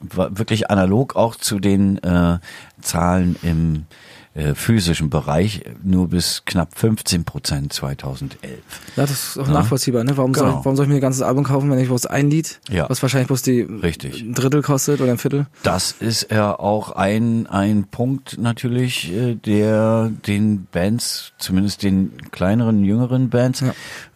wirklich 0.00 0.70
analog 0.70 1.16
auch 1.16 1.36
zu 1.36 1.58
den 1.58 1.98
äh, 2.02 2.38
Zahlen 2.80 3.36
im 3.42 3.86
äh, 4.34 4.54
physischen 4.54 5.10
Bereich 5.10 5.62
nur 5.82 6.08
bis 6.08 6.42
knapp 6.44 6.76
15 6.76 7.24
Prozent 7.24 7.72
2011. 7.72 8.58
Ja, 8.96 9.06
das 9.06 9.10
ist 9.10 9.38
auch 9.38 9.46
ja? 9.46 9.52
nachvollziehbar. 9.52 10.02
Ne? 10.02 10.16
Warum, 10.16 10.32
genau. 10.32 10.46
soll, 10.46 10.54
warum 10.56 10.76
soll 10.76 10.86
ich 10.86 10.88
mir 10.88 10.96
ein 10.96 11.00
ganzes 11.00 11.22
Album 11.22 11.44
kaufen, 11.44 11.70
wenn 11.70 11.78
ich 11.78 11.86
bloß 11.86 12.06
ein 12.06 12.30
Lied, 12.30 12.60
ja. 12.68 12.90
was 12.90 13.00
wahrscheinlich 13.00 13.28
bloß 13.28 13.42
die 13.42 13.60
Richtig. 13.60 14.22
ein 14.22 14.34
Drittel 14.34 14.62
kostet 14.62 15.00
oder 15.00 15.12
ein 15.12 15.18
Viertel? 15.18 15.46
Das 15.62 15.92
ist 15.92 16.32
ja 16.32 16.58
auch 16.58 16.90
ein, 16.92 17.46
ein 17.46 17.84
Punkt 17.84 18.38
natürlich, 18.38 19.12
äh, 19.12 19.36
der 19.36 20.10
den 20.26 20.66
Bands, 20.70 21.32
zumindest 21.38 21.82
den 21.82 22.12
kleineren, 22.32 22.84
jüngeren 22.84 23.30
Bands, 23.30 23.60
ja 23.60 23.72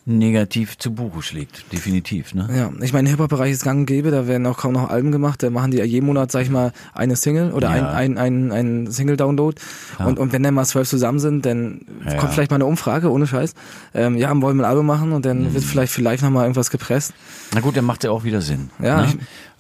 negativ 0.09 0.79
zu 0.79 0.93
Buche 0.93 1.23
schlägt, 1.23 1.73
definitiv. 1.73 2.35
Ne? 2.35 2.49
Ja, 2.55 2.71
ich 2.81 2.93
meine, 2.93 3.09
Hip-Hop-Bereich 3.11 3.53
ist 3.53 3.65
gang 3.65 3.81
und 3.81 3.87
gäbe, 3.87 4.11
da 4.11 4.27
werden 4.27 4.47
auch 4.47 4.59
kaum 4.59 4.73
noch 4.73 4.89
Alben 4.89 5.13
gemacht, 5.13 5.43
da 5.43 5.51
machen 5.51 5.71
die 5.71 5.79
ja 5.79 5.85
jeden 5.85 6.07
Monat, 6.07 6.33
sag 6.33 6.43
ich 6.43 6.51
mal, 6.51 6.73
eine 6.95 7.15
Single 7.17 7.53
oder 7.53 7.75
ja. 7.75 7.93
ein, 7.93 8.17
ein, 8.17 8.51
ein, 8.51 8.53
ein 8.53 8.91
Single-Download 8.91 9.61
ja. 9.99 10.07
und, 10.07 10.19
und 10.19 10.33
wenn 10.33 10.43
dann 10.43 10.55
mal 10.55 10.65
zwölf 10.65 10.89
zusammen 10.89 11.19
sind, 11.19 11.45
dann 11.45 11.83
ja, 12.07 12.15
kommt 12.15 12.33
vielleicht 12.33 12.51
mal 12.51 12.57
eine 12.57 12.67
Umfrage, 12.67 13.11
ohne 13.11 13.27
Scheiß, 13.27 13.55
ähm, 13.95 14.17
ja, 14.17 14.29
wollen 14.41 14.57
wir 14.57 14.65
ein 14.65 14.71
Album 14.71 14.87
machen 14.87 15.13
und 15.13 15.27
dann 15.27 15.45
mhm. 15.45 15.55
wird 15.55 15.65
vielleicht 15.65 15.93
für 15.93 16.03
live 16.03 16.23
nochmal 16.23 16.45
irgendwas 16.45 16.71
gepresst. 16.71 17.13
Na 17.55 17.61
gut, 17.61 17.77
dann 17.77 17.85
macht 17.85 18.05
ja 18.05 18.11
auch 18.11 18.25
wieder 18.25 18.41
Sinn. 18.41 18.71
Ja. 18.83 19.03
Ne? 19.03 19.15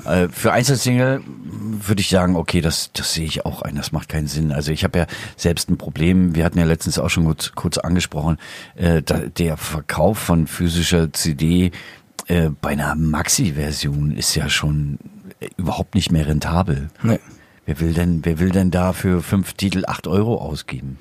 Äh, 0.04 0.28
für 0.30 0.52
Einzelsingle 0.52 1.22
würde 1.24 2.00
ich 2.00 2.08
sagen, 2.08 2.36
okay, 2.36 2.60
das, 2.60 2.90
das 2.92 3.14
sehe 3.14 3.24
ich 3.24 3.44
auch 3.44 3.62
ein, 3.62 3.74
das 3.74 3.92
macht 3.92 4.08
keinen 4.08 4.28
Sinn. 4.28 4.52
Also 4.52 4.70
ich 4.70 4.84
habe 4.84 5.00
ja 5.00 5.06
selbst 5.36 5.70
ein 5.70 5.76
Problem, 5.76 6.34
wir 6.34 6.44
hatten 6.44 6.58
ja 6.58 6.64
letztens 6.64 6.98
auch 6.98 7.08
schon 7.08 7.24
kurz, 7.24 7.52
kurz 7.54 7.78
angesprochen, 7.78 8.38
äh, 8.76 9.02
da, 9.02 9.18
der 9.18 9.56
Verkauf 9.56 10.18
von 10.18 10.37
physischer 10.46 11.12
CD 11.12 11.72
äh, 12.26 12.50
bei 12.50 12.70
einer 12.70 12.94
Maxi-Version 12.94 14.16
ist 14.16 14.34
ja 14.34 14.48
schon 14.48 14.98
äh, 15.40 15.48
überhaupt 15.56 15.94
nicht 15.94 16.12
mehr 16.12 16.26
rentabel. 16.26 16.88
Nee. 17.02 17.20
Wer 17.66 17.80
will 17.80 17.92
denn, 17.92 18.24
wer 18.24 18.38
will 18.38 18.50
denn 18.50 18.70
da 18.70 18.92
für 18.92 19.22
fünf 19.22 19.52
Titel 19.54 19.84
acht 19.86 20.06
Euro 20.06 20.36
ausgeben? 20.36 20.98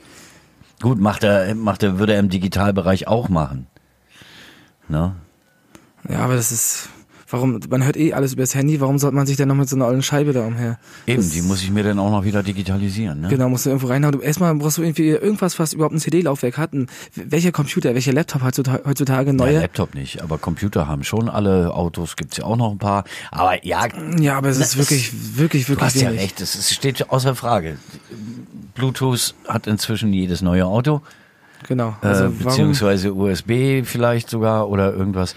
Gut, 0.82 1.00
macht 1.00 1.24
er, 1.24 1.56
macht 1.56 1.82
er, 1.84 1.98
würde 1.98 2.14
er 2.14 2.20
im 2.20 2.30
Digitalbereich 2.30 3.08
auch 3.08 3.30
machen. 3.30 3.68
Ne? 4.90 5.16
Ja, 6.10 6.20
aber 6.20 6.36
das 6.36 6.52
ist, 6.52 6.90
warum, 7.30 7.60
man 7.70 7.84
hört 7.84 7.98
eh 7.98 8.14
alles 8.14 8.34
übers 8.34 8.56
Handy, 8.56 8.80
warum 8.80 8.98
sollte 8.98 9.16
man 9.16 9.28
sich 9.28 9.38
denn 9.38 9.48
noch 9.48 9.56
mit 9.56 9.68
so 9.70 9.76
einer 9.76 9.86
alten 9.86 10.04
Scheibe 10.04 10.34
da 10.34 10.46
umher? 10.46 10.80
Eben, 11.06 11.22
das, 11.22 11.32
die 11.32 11.42
muss 11.42 11.62
ich 11.62 11.72
mir 11.72 11.84
dann 11.84 12.00
auch 12.00 12.12
noch 12.12 12.24
wieder 12.24 12.44
digitalisieren, 12.44 13.22
ne? 13.22 13.28
Genau, 13.30 13.50
musst 13.50 13.66
du 13.66 13.70
irgendwo 13.70 13.88
reinhauen. 13.88 14.14
Du, 14.14 14.20
erstmal 14.20 14.54
brauchst 14.56 14.78
du 14.78 14.84
irgendwie 14.84 15.10
irgendwas, 15.10 15.60
was 15.60 15.74
überhaupt 15.74 15.96
ein 15.96 16.00
CD-Laufwerk 16.00 16.58
hat. 16.58 16.74
Ein, 16.74 16.88
welcher 17.16 17.52
Computer, 17.52 17.94
welcher 17.94 18.14
Laptop 18.14 18.44
heutzutage, 18.44 18.84
heutzutage 18.86 19.34
neue? 19.34 19.54
Ja, 19.54 19.62
Laptop 19.62 19.96
nicht, 19.96 20.22
aber 20.22 20.38
Computer 20.38 20.88
haben 20.88 21.04
schon 21.04 21.30
alle 21.30 21.74
Autos, 21.74 22.16
gibt's 22.16 22.38
ja 22.38 22.46
auch 22.46 22.58
noch 22.58 22.72
ein 22.72 22.78
paar. 22.78 23.04
Aber 23.32 23.66
ja. 23.66 23.88
Ja, 24.20 24.38
aber 24.38 24.50
es 24.50 24.58
ist 24.58 24.78
wirklich, 24.78 25.12
wirklich, 25.38 25.70
wirklich. 25.70 25.80
Du 25.80 25.86
hast 25.86 25.96
wenig. 25.96 26.16
ja 26.16 26.22
recht, 26.22 26.42
es 26.42 26.74
steht 26.74 27.10
außer 27.10 27.36
Frage. 27.36 27.78
Bluetooth 28.76 29.36
hat 29.48 29.68
inzwischen 29.68 30.14
jedes 30.14 30.42
neue 30.42 30.66
Auto. 30.66 31.02
Genau. 31.68 31.96
Also 32.02 32.26
äh, 32.26 32.30
beziehungsweise 32.30 33.14
USB 33.14 33.84
vielleicht 33.84 34.30
sogar 34.30 34.70
oder 34.70 34.94
irgendwas. 34.94 35.36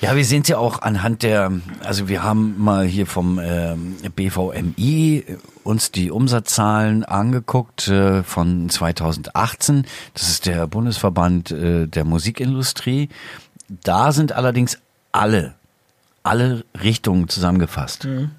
Ja, 0.00 0.14
wir 0.14 0.26
sehen 0.26 0.42
es 0.42 0.48
ja 0.48 0.58
auch 0.58 0.82
anhand 0.82 1.22
der, 1.22 1.50
also 1.82 2.06
wir 2.06 2.22
haben 2.22 2.62
mal 2.62 2.84
hier 2.84 3.06
vom 3.06 3.38
äh, 3.38 3.74
BVMI 4.14 5.24
uns 5.64 5.90
die 5.90 6.10
Umsatzzahlen 6.10 7.02
angeguckt 7.04 7.88
äh, 7.88 8.22
von 8.22 8.68
2018. 8.68 9.86
Das 10.12 10.28
ist 10.28 10.44
der 10.44 10.66
Bundesverband 10.66 11.50
äh, 11.50 11.86
der 11.86 12.04
Musikindustrie. 12.04 13.08
Da 13.68 14.12
sind 14.12 14.32
allerdings 14.32 14.78
alle, 15.12 15.54
alle 16.22 16.64
Richtungen 16.82 17.28
zusammengefasst. 17.28 18.04
Mhm. 18.04 18.32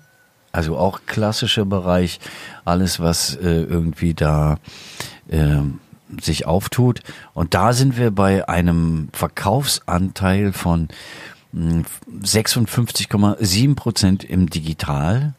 Also 0.52 0.78
auch 0.78 1.02
klassischer 1.08 1.66
Bereich, 1.66 2.20
alles 2.66 3.00
was 3.00 3.36
äh, 3.36 3.64
irgendwie 3.64 4.14
da 4.14 4.60
äh, 5.28 5.58
sich 6.22 6.46
auftut. 6.46 7.02
Und 7.34 7.54
da 7.54 7.74
sind 7.74 7.98
wir 7.98 8.12
bei 8.12 8.48
einem 8.48 9.10
Verkaufsanteil 9.12 10.54
von 10.54 10.88
56,7 11.54 13.76
Prozent 13.76 14.24
im 14.24 14.50
Digital 14.50 15.34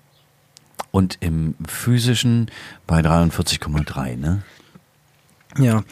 und 0.91 1.19
im 1.21 1.55
physischen 1.67 2.51
bei 2.87 3.01
43,3, 3.01 4.17
ne? 4.17 4.43
Ja. 5.59 5.83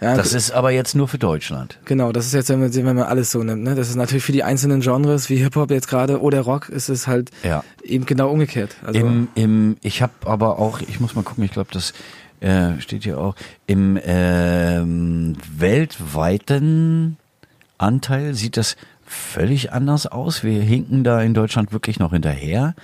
Ja, 0.00 0.16
das 0.16 0.32
ist 0.32 0.50
aber 0.50 0.72
jetzt 0.72 0.96
nur 0.96 1.06
für 1.06 1.18
Deutschland. 1.18 1.78
Genau, 1.84 2.10
das 2.10 2.26
ist 2.26 2.32
jetzt, 2.32 2.48
wenn 2.48 2.58
man, 2.58 2.74
wenn 2.74 2.84
man 2.84 2.98
alles 2.98 3.30
so 3.30 3.44
nimmt. 3.44 3.62
Ne? 3.62 3.76
Das 3.76 3.88
ist 3.88 3.94
natürlich 3.94 4.24
für 4.24 4.32
die 4.32 4.42
einzelnen 4.42 4.80
Genres, 4.80 5.30
wie 5.30 5.36
Hip-Hop 5.36 5.70
jetzt 5.70 5.86
gerade 5.86 6.20
oder 6.20 6.40
Rock, 6.40 6.70
ist 6.70 6.88
es 6.88 7.06
halt 7.06 7.30
ja. 7.44 7.62
eben 7.84 8.04
genau 8.04 8.30
umgekehrt. 8.30 8.74
Also 8.84 8.98
Im, 8.98 9.28
im, 9.36 9.76
ich 9.80 10.02
habe 10.02 10.12
aber 10.24 10.58
auch, 10.58 10.80
ich 10.80 10.98
muss 10.98 11.14
mal 11.14 11.22
gucken, 11.22 11.44
ich 11.44 11.52
glaube, 11.52 11.70
das 11.72 11.92
äh, 12.40 12.80
steht 12.80 13.04
hier 13.04 13.18
auch, 13.18 13.36
im 13.68 13.96
ähm, 14.04 15.36
weltweiten 15.56 17.16
Anteil 17.78 18.34
sieht 18.34 18.56
das 18.56 18.74
völlig 19.12 19.72
anders 19.72 20.06
aus. 20.06 20.42
Wir 20.42 20.62
hinken 20.62 21.04
da 21.04 21.20
in 21.20 21.34
Deutschland 21.34 21.72
wirklich 21.72 21.98
noch 21.98 22.12
hinterher. 22.12 22.74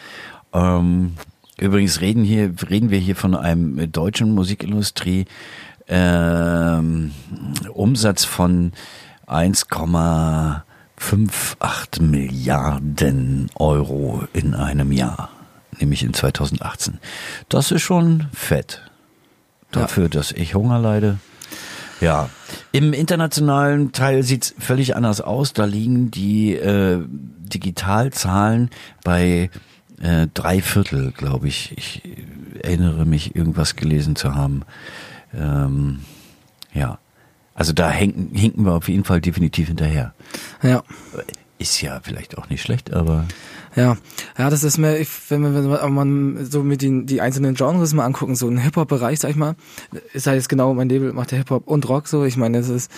Ähm, 0.52 1.14
übrigens 1.58 2.00
reden 2.00 2.24
hier, 2.24 2.52
reden 2.68 2.90
wir 2.90 2.98
hier 2.98 3.16
von 3.16 3.34
einem 3.34 3.90
deutschen 3.90 4.34
Musikindustrie 4.34 5.24
ähm, 5.88 7.12
Umsatz 7.72 8.24
von 8.24 8.72
1,58 9.26 12.02
Milliarden 12.02 13.50
Euro 13.56 14.24
in 14.32 14.54
einem 14.54 14.92
Jahr, 14.92 15.30
nämlich 15.80 16.02
in 16.02 16.12
2018. 16.12 16.98
Das 17.48 17.70
ist 17.70 17.82
schon 17.82 18.26
fett. 18.32 18.82
Dafür, 19.70 20.04
ja. 20.04 20.10
dass 20.10 20.32
ich 20.32 20.54
Hunger 20.54 20.78
leide. 20.78 21.18
Ja, 22.00 22.30
im 22.72 22.92
internationalen 22.92 23.92
Teil 23.92 24.22
sieht's 24.22 24.54
völlig 24.58 24.96
anders 24.96 25.20
aus. 25.20 25.52
Da 25.52 25.64
liegen 25.64 26.10
die 26.10 26.54
äh, 26.54 27.00
Digitalzahlen 27.08 28.70
bei 29.04 29.50
äh, 30.00 30.28
drei 30.32 30.62
Viertel, 30.62 31.12
glaube 31.12 31.48
ich. 31.48 31.76
Ich 31.76 32.02
erinnere 32.62 33.04
mich, 33.04 33.34
irgendwas 33.34 33.76
gelesen 33.76 34.16
zu 34.16 34.34
haben. 34.34 34.62
Ähm, 35.34 36.00
ja, 36.72 36.98
also 37.54 37.72
da 37.72 37.90
hinken, 37.90 38.34
hinken 38.34 38.64
wir 38.64 38.74
auf 38.74 38.88
jeden 38.88 39.04
Fall 39.04 39.20
definitiv 39.20 39.68
hinterher. 39.68 40.14
Ja. 40.62 40.82
Ist 41.58 41.80
ja 41.82 42.00
vielleicht 42.02 42.38
auch 42.38 42.48
nicht 42.50 42.62
schlecht, 42.62 42.92
aber 42.92 43.26
ja, 43.76 43.96
ja, 44.36 44.50
das 44.50 44.64
ist 44.64 44.78
mir, 44.78 45.04
wenn 45.28 45.40
man, 45.40 45.70
wenn 45.70 45.92
man 45.92 46.46
so 46.46 46.62
mit 46.62 46.82
den 46.82 47.06
die 47.06 47.20
einzelnen 47.20 47.54
Genres 47.54 47.94
mal 47.94 48.04
angucken, 48.04 48.34
so 48.34 48.48
ein 48.48 48.58
Hip-Hop-Bereich, 48.58 49.20
sag 49.20 49.30
ich 49.30 49.36
mal, 49.36 49.54
ist 50.12 50.26
halt 50.26 50.36
jetzt 50.36 50.48
genau 50.48 50.72
mein 50.74 50.88
Label, 50.88 51.12
macht 51.12 51.30
der 51.30 51.38
Hip-Hop 51.38 51.66
und 51.66 51.88
Rock 51.88 52.08
so. 52.08 52.24
Ich 52.24 52.36
meine, 52.36 52.58
das 52.58 52.68
ist 52.68 52.90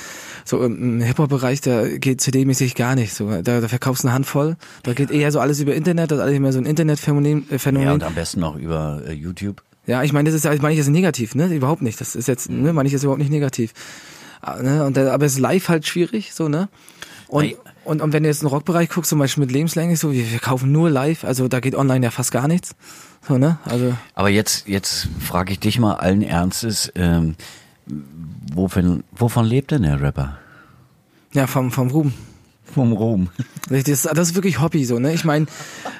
so 0.44 0.62
im 0.62 1.00
Hip-Hop-Bereich, 1.00 1.60
da 1.60 1.86
geht 1.86 2.20
CD-mäßig 2.20 2.74
gar 2.76 2.94
nicht 2.94 3.14
so. 3.14 3.30
Da, 3.42 3.60
da 3.60 3.68
verkaufst 3.68 4.04
du 4.04 4.08
eine 4.08 4.14
Handvoll. 4.14 4.56
Da 4.82 4.94
geht 4.94 5.10
eher 5.10 5.30
so 5.32 5.40
alles 5.40 5.60
über 5.60 5.74
Internet, 5.74 6.10
das 6.10 6.18
ist 6.18 6.22
alles 6.22 6.36
immer 6.36 6.52
so 6.52 6.58
ein 6.58 6.66
Internetphänomen. 6.66 7.50
Äh, 7.50 7.58
Phänomen. 7.58 7.88
Ja, 7.88 7.94
und 7.94 8.04
am 8.04 8.14
besten 8.14 8.40
noch 8.40 8.56
über 8.56 9.02
äh, 9.06 9.12
YouTube. 9.12 9.62
Ja, 9.86 10.02
ich 10.02 10.12
meine, 10.12 10.30
das 10.30 10.36
ist 10.36 10.44
ja, 10.44 10.52
ich 10.52 10.62
meine 10.62 10.72
ich 10.72 10.78
jetzt 10.78 10.88
negativ, 10.88 11.34
ne? 11.34 11.46
Überhaupt 11.46 11.82
nicht. 11.82 12.00
Das 12.00 12.14
ist 12.14 12.28
jetzt, 12.28 12.48
ne, 12.48 12.72
meine 12.72 12.86
ich 12.86 12.92
jetzt 12.92 13.02
überhaupt 13.02 13.20
nicht 13.20 13.30
negativ. 13.30 13.72
Ah, 14.40 14.62
ne? 14.62 14.84
Und, 14.84 14.96
aber 14.96 15.26
es 15.26 15.32
ist 15.32 15.40
live 15.40 15.68
halt 15.68 15.86
schwierig, 15.86 16.32
so, 16.32 16.48
ne? 16.48 16.68
Und, 17.28 17.54
und, 17.84 18.02
und 18.02 18.12
wenn 18.12 18.22
du 18.22 18.28
jetzt 18.28 18.42
in 18.42 18.48
den 18.48 18.54
Rockbereich 18.54 18.88
guckst, 18.88 19.10
zum 19.10 19.18
Beispiel 19.18 19.42
mit 19.42 19.52
Lebenslänge, 19.52 19.96
so, 19.96 20.12
wir, 20.12 20.30
wir 20.30 20.38
kaufen 20.38 20.72
nur 20.72 20.90
live, 20.90 21.24
also 21.24 21.48
da 21.48 21.60
geht 21.60 21.74
online 21.74 22.04
ja 22.04 22.10
fast 22.10 22.32
gar 22.32 22.48
nichts. 22.48 22.74
So, 23.26 23.38
ne? 23.38 23.58
Also. 23.64 23.94
Aber 24.14 24.28
jetzt, 24.28 24.68
jetzt 24.68 25.08
frage 25.20 25.52
ich 25.52 25.60
dich 25.60 25.78
mal 25.78 25.94
allen 25.94 26.22
Ernstes, 26.22 26.92
ähm, 26.94 27.36
wovon, 28.52 29.04
wovon 29.12 29.44
lebt 29.44 29.70
denn 29.70 29.82
der 29.82 30.00
Rapper? 30.00 30.38
Ja, 31.32 31.46
vom, 31.46 31.70
vom 31.70 31.90
Ruhm 31.90 32.12
vom 32.74 32.92
Ruhm. 32.92 33.28
Das, 33.68 34.02
das 34.02 34.28
ist 34.30 34.34
wirklich 34.34 34.60
Hobby 34.60 34.84
so, 34.84 34.98
ne? 34.98 35.12
Ich 35.12 35.24
meine, 35.24 35.46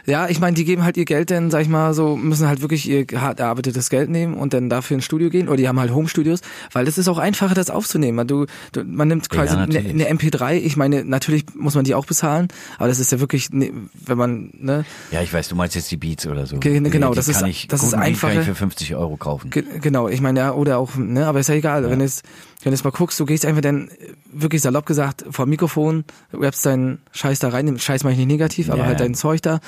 ja, 0.07 0.29
ich 0.29 0.41
meine, 0.41 0.55
die 0.55 0.65
geben 0.65 0.83
halt 0.83 0.97
ihr 0.97 1.05
Geld 1.05 1.31
dann, 1.31 1.51
sag 1.51 1.63
ich 1.63 1.69
mal, 1.69 1.95
so, 1.95 2.17
müssen 2.17 2.49
halt 2.49 2.63
wirklich 2.63 2.89
ihr 2.89 3.07
hart 3.15 3.39
erarbeitetes 3.39 3.91
Geld 3.91 4.11
nehmen 4.11 4.35
und 4.35 4.53
dann 4.55 4.69
dafür 4.69 4.97
ins 4.97 5.05
Studio 5.05 5.31
gehen. 5.31 5.49
Oder 5.49 5.57
die 5.59 5.69
haben 5.69 5.79
halt 5.79 5.93
Home-Studios, 5.93 6.41
weil 6.73 6.85
das 6.85 6.99
ist 6.99 7.07
auch 7.09 7.19
einfacher, 7.19 7.55
das 7.55 7.71
aufzunehmen. 7.71 8.27
Du, 8.27 8.47
du 8.73 8.85
man 8.85 9.09
nimmt 9.09 9.29
quasi 9.31 9.55
ja, 9.55 9.63
eine, 9.63 9.79
eine, 9.79 10.11
MP3, 10.11 10.55
ich 10.55 10.77
meine, 10.77 11.05
natürlich 11.05 11.45
muss 11.55 11.75
man 11.75 11.85
die 11.85 11.95
auch 11.95 12.07
bezahlen, 12.07 12.49
aber 12.79 12.89
das 12.89 12.99
ist 12.99 13.13
ja 13.13 13.21
wirklich, 13.21 13.51
ne, 13.51 13.73
wenn 14.05 14.19
man, 14.19 14.51
ne? 14.59 14.85
Ja, 15.13 15.23
ich 15.23 15.33
weiß, 15.33 15.49
du 15.49 15.55
meinst 15.55 15.77
jetzt 15.77 15.91
die 15.91 15.97
Beats 15.97 16.27
oder 16.27 16.47
so. 16.47 16.59
Ge 16.59 16.81
genau, 16.81 17.11
die, 17.11 17.17
das 17.17 17.29
ist, 17.29 17.43
ich, 17.43 17.69
das 17.69 17.83
ist 17.83 17.95
ich 18.07 18.19
für 18.19 18.55
50 18.55 18.97
Euro 18.97 19.17
kaufen. 19.17 19.51
Ge 19.51 19.65
genau, 19.81 20.09
ich 20.09 20.21
meine, 20.21 20.41
ja, 20.41 20.53
oder 20.53 20.79
auch, 20.79 20.97
ne, 20.97 21.27
aber 21.27 21.41
ist 21.41 21.49
ja 21.49 21.55
egal, 21.55 21.85
ja. 21.85 21.91
wenn 21.91 22.01
es, 22.01 22.23
wenn 22.63 22.73
du 22.73 22.77
jetzt 22.77 22.85
mal 22.85 22.91
guckst, 22.91 23.19
du 23.21 23.27
gehst 23.27 23.47
einfach 23.47 23.63
dann, 23.63 23.91
wirklich 24.33 24.63
salopp 24.63 24.87
gesagt, 24.87 25.25
vor 25.31 25.47
Mikrofon, 25.47 26.05
rappst 26.33 26.60
deinen 26.63 26.99
Scheiß 27.13 27.39
da 27.39 27.49
rein, 27.49 27.79
Scheiß 27.79 28.05
mache 28.05 28.13
ich 28.13 28.19
nicht 28.19 28.29
negativ, 28.29 28.71
aber 28.71 28.81
ja, 28.81 28.87
halt 28.87 29.01
dein 29.01 29.15
Zeug 29.15 29.43
da. 29.43 29.55
Ja. 29.55 29.61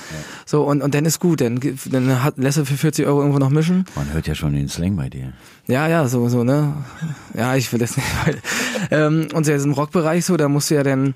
So, 0.46 0.62
und, 0.64 0.82
und 0.82 0.94
dann 0.94 1.04
ist 1.04 1.20
gut, 1.20 1.40
dann, 1.40 1.60
dann 1.90 2.22
hat, 2.22 2.38
lässt 2.38 2.58
er 2.58 2.66
für 2.66 2.76
40 2.76 3.06
Euro 3.06 3.20
irgendwo 3.20 3.38
noch 3.38 3.50
mischen. 3.50 3.84
Man 3.94 4.12
hört 4.12 4.26
ja 4.26 4.34
schon 4.34 4.54
den 4.54 4.68
Slang 4.68 4.96
bei 4.96 5.08
dir. 5.08 5.32
Ja, 5.66 5.88
ja, 5.88 6.06
so, 6.08 6.28
so, 6.28 6.44
ne. 6.44 6.74
Ja, 7.34 7.56
ich 7.56 7.72
will 7.72 7.78
das 7.78 7.96
nicht, 7.96 8.08
weil, 8.24 8.38
ähm, 8.90 9.28
und 9.34 9.44
so 9.44 9.52
jetzt 9.52 9.64
im 9.64 9.72
Rockbereich 9.72 10.24
so, 10.24 10.36
da 10.36 10.48
musst 10.48 10.70
du 10.70 10.74
ja 10.74 10.82
dann, 10.82 11.14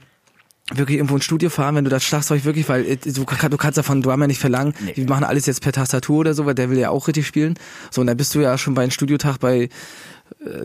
wirklich 0.74 0.96
irgendwo 0.96 1.14
ein 1.14 1.22
Studio 1.22 1.48
fahren, 1.48 1.76
wenn 1.76 1.84
du 1.84 1.90
das 1.90 2.02
Schlagzeug 2.02 2.44
wirklich, 2.44 2.68
weil 2.68 2.84
äh, 2.84 2.96
du, 2.96 3.24
du 3.24 3.56
kannst 3.56 3.78
davon 3.78 4.02
Drummer 4.02 4.26
nicht 4.26 4.40
verlangen, 4.40 4.74
nee. 4.84 4.94
die 4.94 5.04
machen 5.04 5.22
alles 5.22 5.46
jetzt 5.46 5.62
per 5.62 5.70
Tastatur 5.72 6.18
oder 6.18 6.34
so, 6.34 6.44
weil 6.44 6.56
der 6.56 6.70
will 6.70 6.78
ja 6.78 6.90
auch 6.90 7.06
richtig 7.06 7.24
spielen. 7.24 7.54
So, 7.92 8.00
und 8.00 8.08
dann 8.08 8.16
bist 8.16 8.34
du 8.34 8.40
ja 8.40 8.58
schon 8.58 8.74
bei 8.74 8.82
einem 8.82 8.90
Studiotag 8.90 9.38
bei 9.38 9.68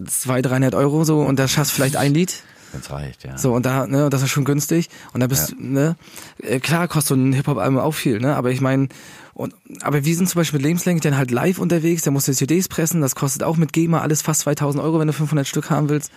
200, 0.08 0.51
300 0.51 0.75
Euro 0.75 1.03
so 1.03 1.22
und 1.22 1.38
da 1.38 1.48
schaffst 1.48 1.74
vielleicht 1.74 1.96
ein 1.96 2.13
Lied. 2.13 2.44
Wenn's 2.72 2.90
reicht, 2.90 3.24
ja. 3.24 3.38
So, 3.38 3.54
und 3.54 3.66
da, 3.66 3.88
ne, 3.88 4.10
das 4.10 4.22
ist 4.22 4.30
schon 4.30 4.46
günstig. 4.46 4.90
Und 5.13 5.20
da 5.20 5.28
bist 5.28 5.50
ja. 5.50 5.56
du, 5.56 5.63
ne, 5.63 5.96
äh, 6.42 6.60
klar 6.60 6.88
kostet 6.88 7.10
so 7.10 7.16
ein 7.16 7.34
Hip-Hop-Album 7.34 7.80
auch 7.80 7.94
viel, 7.94 8.20
ne, 8.20 8.36
aber 8.36 8.51
ich 8.51 8.62
meine, 8.62 8.88
und, 9.34 9.56
aber 9.82 10.04
wir 10.06 10.16
sind 10.16 10.30
zum 10.30 10.40
Beispiel 10.40 10.60
mit 10.60 10.66
Lebenslänge 10.66 11.00
dann 11.00 11.18
halt 11.18 11.32
live 11.32 11.60
unterwegs, 11.60 12.04
da 12.04 12.12
musst 12.12 12.28
du 12.28 12.34
CDs 12.34 12.68
pressen, 12.68 13.01
das 13.01 13.16
kostet 13.16 13.44
auch 13.44 13.58
mit 13.58 13.74
GEMA 13.74 14.01
alles 14.01 14.22
fast 14.22 14.42
2000 14.42 14.84
Euro, 14.84 15.00
wenn 15.00 15.08
du 15.08 15.13
500 15.13 15.48
Stück 15.48 15.70
haben 15.70 15.90
willst. 15.90 16.12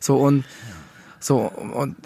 So, 0.00 0.16
und, 0.16 0.44
so, 1.20 1.38
und 1.38 1.96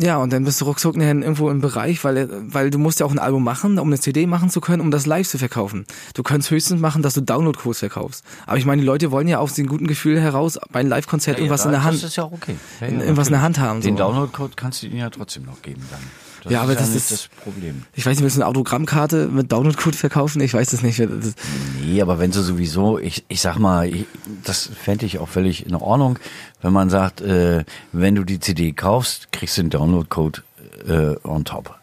ja, 0.00 0.18
und 0.18 0.32
dann 0.32 0.44
bist 0.44 0.60
du 0.60 0.66
ruckzuck 0.66 0.96
irgendwo 0.96 1.50
im 1.50 1.60
Bereich, 1.60 2.04
weil, 2.04 2.28
weil 2.52 2.70
du 2.70 2.78
musst 2.78 3.00
ja 3.00 3.06
auch 3.06 3.10
ein 3.10 3.18
Album 3.18 3.44
machen, 3.44 3.78
um 3.78 3.88
eine 3.88 3.98
CD 3.98 4.26
machen 4.26 4.50
zu 4.50 4.60
können, 4.60 4.80
um 4.80 4.90
das 4.90 5.06
live 5.06 5.28
zu 5.28 5.38
verkaufen. 5.38 5.86
Du 6.14 6.22
könntest 6.22 6.50
höchstens 6.50 6.80
machen, 6.80 7.02
dass 7.02 7.14
du 7.14 7.22
Download-Codes 7.22 7.80
verkaufst. 7.80 8.24
Aber 8.46 8.58
ich 8.58 8.66
meine, 8.66 8.82
die 8.82 8.86
Leute 8.86 9.10
wollen 9.10 9.28
ja 9.28 9.38
aus 9.38 9.54
dem 9.54 9.66
guten 9.66 9.86
Gefühl 9.86 10.20
heraus 10.20 10.58
bei 10.70 10.80
einem 10.80 10.90
Live-Konzert 10.90 11.38
ja, 11.38 11.42
irgendwas 11.42 11.64
ja, 11.64 11.66
in 11.66 11.72
der 11.72 11.84
Hand. 11.84 11.96
Das 11.96 12.10
ist 12.10 12.16
ja 12.16 12.24
auch 12.24 12.32
okay. 12.32 12.56
Ja, 12.80 12.88
irgendwas 12.88 13.28
in 13.28 13.32
der 13.32 13.42
Hand 13.42 13.58
haben. 13.58 13.80
Den 13.80 13.96
so. 13.96 14.04
Download-Code 14.04 14.52
kannst 14.56 14.82
du 14.82 14.86
ihnen 14.86 14.98
ja 14.98 15.10
trotzdem 15.10 15.44
noch 15.44 15.62
geben 15.62 15.82
dann. 15.90 16.00
Das 16.44 16.52
ja, 16.52 16.62
aber 16.62 16.74
das 16.74 16.94
ist 16.94 17.10
das 17.10 17.28
Problem. 17.42 17.82
Ich 17.94 18.06
weiß 18.06 18.16
nicht, 18.16 18.22
willst 18.22 18.36
du 18.36 18.42
eine 18.42 18.48
Autogrammkarte 18.48 19.28
mit 19.28 19.50
Download-Code 19.50 19.96
verkaufen? 19.96 20.40
Ich 20.40 20.54
weiß 20.54 20.70
das 20.70 20.82
nicht. 20.82 21.00
Das 21.00 21.34
nee, 21.82 22.00
aber 22.00 22.18
wenn 22.18 22.32
sie 22.32 22.42
sowieso, 22.42 22.98
ich, 22.98 23.24
ich 23.28 23.40
sag 23.40 23.58
mal, 23.58 23.88
ich, 23.88 24.06
das 24.44 24.70
fände 24.82 25.06
ich 25.06 25.18
auch 25.18 25.28
völlig 25.28 25.66
in 25.66 25.74
Ordnung, 25.74 26.18
wenn 26.62 26.72
man 26.72 26.90
sagt, 26.90 27.20
äh, 27.20 27.64
wenn 27.92 28.14
du 28.14 28.24
die 28.24 28.40
CD 28.40 28.72
kaufst, 28.72 29.32
kriegst 29.32 29.58
du 29.58 29.62
den 29.62 29.70
Download-Code 29.70 30.42
äh, 30.86 31.16
on 31.26 31.44
top. 31.44 31.78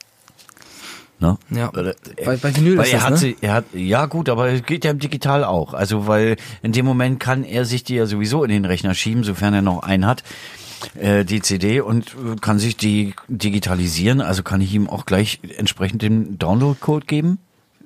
Ne? 1.19 1.37
Ja. 1.49 1.69
Äh, 1.73 1.93
bei, 2.25 2.37
bei 2.37 2.55
Vinyl 2.55 2.77
weil 2.77 2.85
ist 2.85 2.93
er 2.93 2.99
das, 2.99 3.05
hat 3.05 3.11
ne? 3.11 3.17
sie, 3.17 3.37
er 3.41 3.53
hat, 3.53 3.65
ja 3.73 4.05
gut, 4.05 4.29
aber 4.29 4.49
es 4.49 4.63
geht 4.63 4.83
ja 4.83 4.93
digital 4.93 5.43
auch. 5.43 5.73
Also 5.73 6.07
weil 6.07 6.35
in 6.61 6.71
dem 6.71 6.85
Moment 6.85 7.19
kann 7.19 7.43
er 7.43 7.65
sich 7.65 7.83
die 7.83 7.95
ja 7.95 8.05
sowieso 8.05 8.43
in 8.43 8.51
den 8.51 8.65
Rechner 8.65 8.93
schieben, 8.93 9.23
sofern 9.23 9.53
er 9.53 9.61
noch 9.61 9.83
einen 9.83 10.05
hat 10.05 10.23
äh, 10.95 11.25
die 11.25 11.41
CD 11.41 11.81
und 11.81 12.15
kann 12.41 12.59
sich 12.59 12.77
die 12.77 13.13
digitalisieren. 13.27 14.21
Also 14.21 14.43
kann 14.43 14.61
ich 14.61 14.73
ihm 14.73 14.89
auch 14.89 15.05
gleich 15.05 15.39
entsprechend 15.57 16.01
den 16.01 16.37
Download-Code 16.37 17.05
geben. 17.05 17.39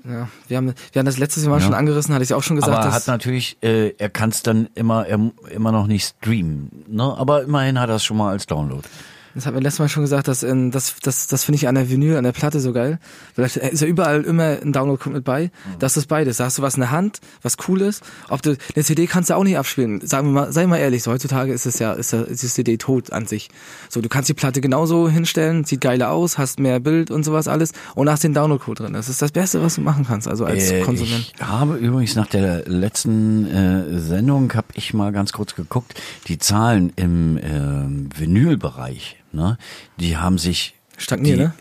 Ja, 0.05 0.29
wir 0.48 0.58
haben, 0.58 0.74
wir 0.91 1.00
haben 1.00 1.05
das 1.05 1.17
letztes 1.17 1.46
Mal 1.46 1.60
ja. 1.60 1.65
schon 1.65 1.74
angerissen, 1.74 2.13
hatte 2.13 2.24
ich 2.24 2.34
auch 2.34 2.43
schon 2.43 2.55
gesagt. 2.55 2.77
Aber 2.77 2.88
er 2.88 2.93
hat 2.93 3.08
natürlich, 3.08 3.58
äh, 3.62 3.89
er 3.98 4.10
kann 4.10 4.29
es 4.29 4.43
dann 4.43 4.69
immer, 4.75 5.05
er, 5.05 5.19
immer 5.51 5.72
noch 5.72 5.88
nicht 5.88 6.15
streamen. 6.17 6.86
Ne? 6.88 7.03
Aber 7.03 7.43
immerhin 7.43 7.79
hat 7.79 7.89
er 7.89 7.96
es 7.96 8.03
schon 8.03 8.17
mal 8.17 8.31
als 8.31 8.48
Download. 8.48 8.88
Das 9.36 9.45
hat 9.45 9.53
mir 9.53 9.59
letztes 9.59 9.79
Mal 9.79 9.89
schon 9.89 10.03
gesagt, 10.03 10.27
dass 10.27 10.43
in, 10.43 10.71
das, 10.71 10.95
das, 11.01 11.27
das 11.27 11.43
finde 11.43 11.57
ich 11.57 11.67
an 11.67 11.75
der 11.75 11.89
Vinyl, 11.89 12.17
an 12.17 12.24
der 12.24 12.31
Platte 12.31 12.59
so 12.59 12.74
geil. 12.74 13.00
Vielleicht 13.33 13.57
ist 13.57 13.81
ja 13.81 13.88
überall 13.88 14.24
immer 14.24 14.57
ein 14.62 14.74
Download 14.74 15.09
mit 15.09 15.24
bei. 15.24 15.45
Mhm. 15.45 15.79
Das 15.79 15.98
ist 15.98 16.07
beides. 16.07 16.38
Da 16.38 16.45
hast 16.45 16.57
du 16.57 16.62
was 16.62 16.75
in 16.75 16.81
der 16.81 16.91
Hand, 16.91 17.19
was 17.41 17.57
cool 17.67 17.81
ist. 17.81 18.03
Ob 18.29 18.41
du, 18.41 18.57
eine 18.75 18.83
CD 18.83 19.07
kannst 19.07 19.29
du 19.29 19.36
auch 19.36 19.43
nicht 19.43 19.57
abspielen. 19.57 20.05
Sagen 20.05 20.27
wir 20.27 20.31
mal, 20.31 20.51
sei 20.51 20.65
mal 20.67 20.77
ehrlich, 20.77 21.03
so 21.03 21.12
heutzutage 21.12 21.53
ist 21.53 21.65
es 21.65 21.79
ja, 21.79 21.93
ist, 21.93 22.13
ist 22.13 22.43
die 22.43 22.48
CD 22.48 22.77
tot 22.77 23.12
an 23.12 23.27
sich. 23.27 23.50
So, 23.89 24.01
du 24.01 24.09
kannst 24.09 24.29
die 24.29 24.33
Platte 24.33 24.62
genauso 24.62 25.09
hinstellen, 25.09 25.63
sieht 25.63 25.81
geiler 25.81 26.12
aus, 26.12 26.38
hast 26.38 26.59
mehr 26.59 26.79
Bild 26.79 27.12
und 27.12 27.24
sowas 27.24 27.48
alles 27.48 27.71
und 27.95 28.09
hast 28.09 28.24
den 28.24 28.33
Download-Code 28.33 28.83
drin. 28.83 28.93
Das 28.93 29.09
ist 29.09 29.21
das 29.21 29.31
Beste, 29.31 29.62
was 29.62 29.75
du 29.75 29.81
machen 29.81 30.05
kannst, 30.07 30.27
also 30.27 30.45
als 30.45 30.71
äh, 30.71 30.81
Konsument. 30.81 31.33
Ich 31.36 31.41
habe 31.41 31.75
übrigens 31.77 32.15
nach 32.15 32.27
der 32.27 32.67
letzten 32.67 33.45
äh, 33.45 34.00
Sendung, 34.00 34.53
habe 34.53 34.67
ich 34.74 34.93
mal 34.93 35.12
ganz 35.12 35.33
kurz 35.33 35.55
geguckt, 35.55 36.00
die 36.27 36.38
Zahlen 36.38 36.91
im 36.95 37.38
äh, 37.38 38.19
Vinylbereich 38.19 39.17
ne, 39.31 39.57
die 40.00 40.17
haben 40.17 40.38
sich 40.38 40.75
stagniert, 40.98 41.39
ne? 41.39 41.53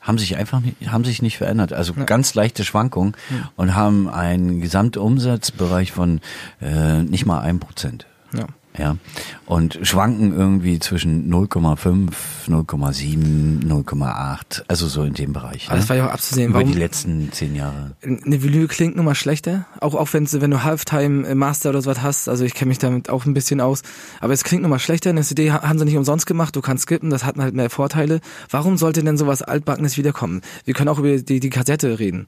Haben 0.00 0.18
sich 0.18 0.36
einfach 0.36 0.58
nicht, 0.58 0.90
haben 0.90 1.04
sich 1.04 1.22
nicht 1.22 1.38
verändert. 1.38 1.72
Also 1.72 1.92
ja. 1.96 2.02
ganz 2.02 2.34
leichte 2.34 2.64
Schwankungen 2.64 3.14
ja. 3.30 3.52
und 3.54 3.76
haben 3.76 4.08
einen 4.08 4.60
Gesamtumsatzbereich 4.60 5.92
von 5.92 6.20
äh, 6.60 7.02
nicht 7.02 7.24
mal 7.24 7.40
ein 7.40 7.60
Prozent. 7.60 8.06
Ja. 8.36 8.46
Ja. 8.78 8.96
Und 9.44 9.78
schwanken 9.82 10.32
irgendwie 10.32 10.78
zwischen 10.78 11.30
0,5, 11.30 12.08
0,7, 12.48 13.66
0,8, 13.66 14.62
also 14.66 14.88
so 14.88 15.02
in 15.02 15.12
dem 15.12 15.34
Bereich. 15.34 15.66
Aber 15.66 15.74
ne? 15.74 15.80
das 15.80 15.88
war 15.90 15.96
ja 15.96 16.06
auch 16.06 16.12
abzusehen. 16.12 16.50
Über 16.50 16.60
Warum? 16.60 16.72
die 16.72 16.78
letzten 16.78 17.30
zehn 17.32 17.54
Jahre. 17.54 17.92
Eine 18.02 18.42
Vinyl 18.42 18.68
klingt 18.68 18.96
nun 18.96 19.04
mal 19.04 19.14
schlechter. 19.14 19.66
Auch, 19.80 19.94
auch 19.94 20.12
wenn, 20.14 20.30
wenn 20.32 20.50
du 20.50 20.62
Halftime 20.62 21.28
äh, 21.28 21.34
Master 21.34 21.68
oder 21.70 21.82
sowas 21.82 22.00
hast. 22.00 22.28
Also 22.28 22.44
ich 22.44 22.54
kenne 22.54 22.70
mich 22.70 22.78
damit 22.78 23.10
auch 23.10 23.26
ein 23.26 23.34
bisschen 23.34 23.60
aus. 23.60 23.82
Aber 24.20 24.32
es 24.32 24.42
klingt 24.42 24.62
nun 24.62 24.70
mal 24.70 24.78
schlechter. 24.78 25.10
Eine 25.10 25.22
CD 25.22 25.52
haben 25.52 25.78
sie 25.78 25.84
nicht 25.84 25.96
umsonst 25.96 26.26
gemacht. 26.26 26.56
Du 26.56 26.62
kannst 26.62 26.84
skippen. 26.84 27.10
Das 27.10 27.24
hat 27.24 27.36
halt 27.36 27.54
mehr 27.54 27.68
Vorteile. 27.68 28.20
Warum 28.48 28.78
sollte 28.78 29.04
denn 29.04 29.18
sowas 29.18 29.42
Altbackenes 29.42 29.98
wiederkommen? 29.98 30.40
Wir 30.64 30.72
können 30.72 30.88
auch 30.88 30.98
über 30.98 31.18
die, 31.18 31.40
die 31.40 31.50
Kassette 31.50 31.98
reden. 31.98 32.26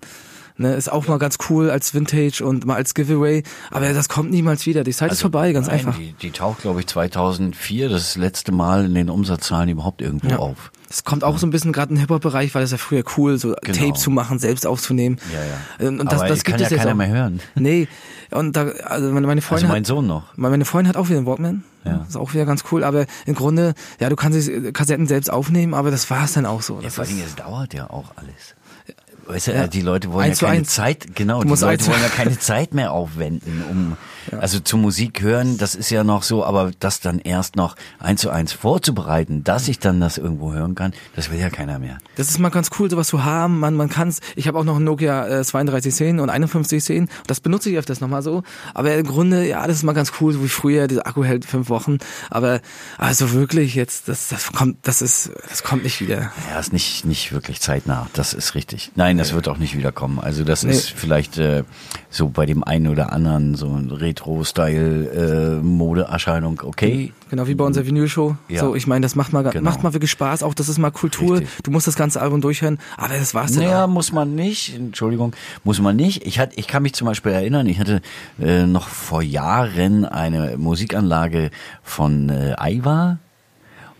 Ne, 0.56 0.74
ist 0.74 0.90
auch 0.90 1.08
mal 1.08 1.18
ganz 1.18 1.38
cool 1.50 1.68
als 1.68 1.94
Vintage 1.94 2.44
und 2.44 2.64
mal 2.64 2.76
als 2.76 2.94
Giveaway, 2.94 3.42
aber 3.72 3.92
das 3.92 4.08
kommt 4.08 4.30
niemals 4.30 4.66
wieder. 4.66 4.84
Die 4.84 4.92
Zeit 4.92 5.10
also, 5.10 5.18
ist 5.18 5.22
vorbei, 5.22 5.52
ganz 5.52 5.66
nein, 5.66 5.78
einfach. 5.78 5.96
Die, 5.98 6.12
die 6.12 6.30
taucht, 6.30 6.62
glaube 6.62 6.78
ich, 6.78 6.86
2004 6.86 7.88
das 7.88 8.14
letzte 8.14 8.52
Mal 8.52 8.84
in 8.84 8.94
den 8.94 9.10
Umsatzzahlen 9.10 9.68
überhaupt 9.68 10.00
irgendwo 10.00 10.28
ja. 10.28 10.38
auf. 10.38 10.70
Es 10.88 11.02
kommt 11.02 11.24
auch 11.24 11.38
so 11.38 11.46
ein 11.48 11.50
bisschen 11.50 11.72
gerade 11.72 11.92
im 11.92 11.98
Hip-Hop-Bereich, 11.98 12.54
weil 12.54 12.62
das 12.62 12.70
ja 12.70 12.76
früher 12.76 13.02
cool, 13.16 13.36
so 13.36 13.56
genau. 13.62 13.78
Tape 13.78 13.94
zu 13.94 14.10
machen, 14.10 14.38
selbst 14.38 14.64
aufzunehmen. 14.64 15.18
Ja, 15.32 15.40
ja. 15.84 15.88
Und 15.88 16.06
das, 16.06 16.20
Aber 16.20 16.28
das 16.28 16.44
gibt 16.44 16.58
kann 16.58 16.64
es 16.64 16.70
ja 16.70 16.76
keiner 16.76 16.92
auch. 16.92 16.96
mehr 16.96 17.08
hören. 17.08 17.40
Nee, 17.56 17.88
und 18.30 18.54
da, 18.54 18.66
also 18.84 19.10
meine, 19.10 19.26
meine 19.26 19.42
Freundin. 19.42 19.66
Also 19.66 19.74
mein 19.74 19.84
Sohn 19.84 20.06
noch. 20.06 20.36
Meine 20.36 20.64
Freundin 20.64 20.90
hat 20.90 20.96
auch 20.96 21.08
wieder 21.08 21.18
einen 21.18 21.26
Walkman. 21.26 21.64
Ja. 21.84 22.06
Ist 22.08 22.16
auch 22.16 22.32
wieder 22.32 22.46
ganz 22.46 22.62
cool, 22.70 22.84
aber 22.84 23.06
im 23.26 23.34
Grunde, 23.34 23.74
ja, 23.98 24.08
du 24.08 24.14
kannst 24.14 24.48
Kassetten 24.72 25.08
selbst 25.08 25.30
aufnehmen, 25.30 25.74
aber 25.74 25.90
das 25.90 26.08
war 26.10 26.24
es 26.24 26.34
dann 26.34 26.46
auch 26.46 26.62
so. 26.62 26.80
Ja, 26.80 26.90
vor 26.90 27.04
allem, 27.04 27.20
es 27.26 27.34
dauert 27.34 27.74
ja 27.74 27.90
auch 27.90 28.12
alles. 28.14 28.54
Weißt 29.26 29.46
du, 29.48 29.52
ja. 29.52 29.66
die 29.66 29.80
Leute 29.80 30.12
wollen 30.12 30.30
ja 30.30 30.34
keine 30.34 30.64
Zeit, 30.64 31.14
genau, 31.14 31.42
die 31.42 31.48
Leute 31.48 31.86
wollen 31.86 32.02
ja 32.02 32.08
keine 32.08 32.38
Zeit 32.38 32.74
mehr 32.74 32.92
aufwenden, 32.92 33.64
um 33.70 33.96
ja. 34.30 34.38
also 34.38 34.60
zur 34.60 34.78
Musik 34.78 35.22
hören, 35.22 35.58
das 35.58 35.74
ist 35.74 35.90
ja 35.90 36.04
noch 36.04 36.22
so, 36.22 36.44
aber 36.44 36.70
das 36.78 37.00
dann 37.00 37.18
erst 37.18 37.56
noch 37.56 37.76
eins 37.98 38.20
zu 38.20 38.30
eins 38.30 38.52
vorzubereiten, 38.52 39.44
dass 39.44 39.68
ich 39.68 39.78
dann 39.78 40.00
das 40.00 40.18
irgendwo 40.18 40.52
hören 40.52 40.74
kann, 40.74 40.92
das 41.16 41.30
will 41.30 41.38
ja 41.38 41.50
keiner 41.50 41.78
mehr. 41.78 41.98
Das 42.16 42.28
ist 42.28 42.38
mal 42.38 42.50
ganz 42.50 42.70
cool, 42.78 42.90
sowas 42.90 43.08
zu 43.08 43.24
haben. 43.24 43.58
Man, 43.60 43.74
man 43.74 43.88
kann's. 43.88 44.20
Ich 44.36 44.48
habe 44.48 44.58
auch 44.58 44.64
noch 44.64 44.76
ein 44.76 44.84
Nokia 44.84 45.26
äh, 45.26 45.44
3210 45.44 46.20
und 46.20 46.30
5110. 46.30 47.08
Das 47.26 47.40
benutze 47.40 47.70
ich 47.70 47.76
öfters 47.76 48.00
nochmal 48.00 48.22
so. 48.22 48.42
Aber 48.72 48.94
im 48.94 49.06
Grunde, 49.06 49.46
ja, 49.46 49.66
das 49.66 49.76
ist 49.76 49.82
mal 49.82 49.92
ganz 49.92 50.12
cool, 50.20 50.32
so 50.32 50.42
wie 50.42 50.48
früher. 50.48 50.86
Dieser 50.86 51.06
Akku 51.06 51.24
hält 51.24 51.44
fünf 51.44 51.68
Wochen. 51.68 51.98
Aber 52.30 52.60
also 52.98 53.32
wirklich 53.32 53.74
jetzt, 53.74 54.08
das, 54.08 54.28
das 54.28 54.52
kommt, 54.52 54.78
das 54.82 55.02
ist, 55.02 55.30
das 55.48 55.62
kommt 55.62 55.84
nicht 55.84 56.00
wieder. 56.00 56.32
Ja, 56.50 56.58
ist 56.58 56.72
nicht 56.72 57.04
nicht 57.04 57.32
wirklich 57.32 57.60
zeitnah. 57.60 58.08
Das 58.12 58.32
ist 58.32 58.54
richtig. 58.54 58.92
Nein, 58.94 59.18
das 59.18 59.32
wird 59.32 59.48
auch 59.48 59.58
nicht 59.58 59.76
wiederkommen. 59.76 60.18
Also 60.18 60.44
das 60.44 60.62
nee. 60.62 60.72
ist 60.72 60.90
vielleicht 60.90 61.38
äh, 61.38 61.64
so 62.10 62.28
bei 62.28 62.46
dem 62.46 62.64
einen 62.64 62.88
oder 62.88 63.12
anderen 63.12 63.54
so 63.54 63.68
ein 63.74 63.90
Retro-Style-Modeerscheinung 64.14 66.60
äh, 66.62 66.66
okay. 66.66 67.12
Genau 67.30 67.46
wie 67.46 67.54
bei 67.54 67.64
unserer 67.64 67.86
Vinyl-Show. 67.86 68.36
Ja. 68.48 68.60
So, 68.60 68.74
ich 68.74 68.86
meine, 68.86 69.02
das 69.02 69.14
macht 69.16 69.32
mal 69.32 69.42
genau. 69.42 69.64
macht 69.68 69.82
mal 69.82 69.92
wirklich 69.92 70.12
Spaß. 70.12 70.42
Auch 70.42 70.54
das 70.54 70.68
ist 70.68 70.78
mal 70.78 70.90
Kultur. 70.90 71.40
Richtig. 71.40 71.62
Du 71.64 71.70
musst 71.70 71.86
das 71.86 71.96
ganze 71.96 72.22
Album 72.22 72.40
durchhören. 72.40 72.78
Aber 72.96 73.08
das 73.08 73.34
war's 73.34 73.52
dann. 73.52 73.64
Naja, 73.64 73.86
muss 73.86 74.12
man 74.12 74.34
nicht. 74.34 74.74
Entschuldigung, 74.76 75.34
muss 75.64 75.80
man 75.80 75.96
nicht. 75.96 76.26
Ich 76.26 76.38
hatte, 76.38 76.56
ich 76.56 76.68
kann 76.68 76.82
mich 76.82 76.92
zum 76.94 77.06
Beispiel 77.06 77.32
erinnern. 77.32 77.66
Ich 77.66 77.80
hatte 77.80 78.02
äh, 78.40 78.66
noch 78.66 78.88
vor 78.88 79.22
Jahren 79.22 80.04
eine 80.04 80.56
Musikanlage 80.56 81.50
von 81.82 82.30
äh, 82.30 82.54
Aiwa 82.56 83.18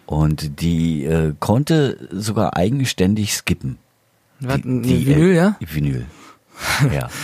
und 0.06 0.60
die 0.60 1.04
äh, 1.04 1.34
konnte 1.40 2.08
sogar 2.12 2.56
eigenständig 2.56 3.34
skippen. 3.34 3.78
Die, 4.40 4.62
die, 4.62 5.06
Vinyl, 5.06 5.30
äh, 5.30 5.36
ja? 5.36 5.56
Vinyl. 5.60 6.06
Ja. 6.92 7.08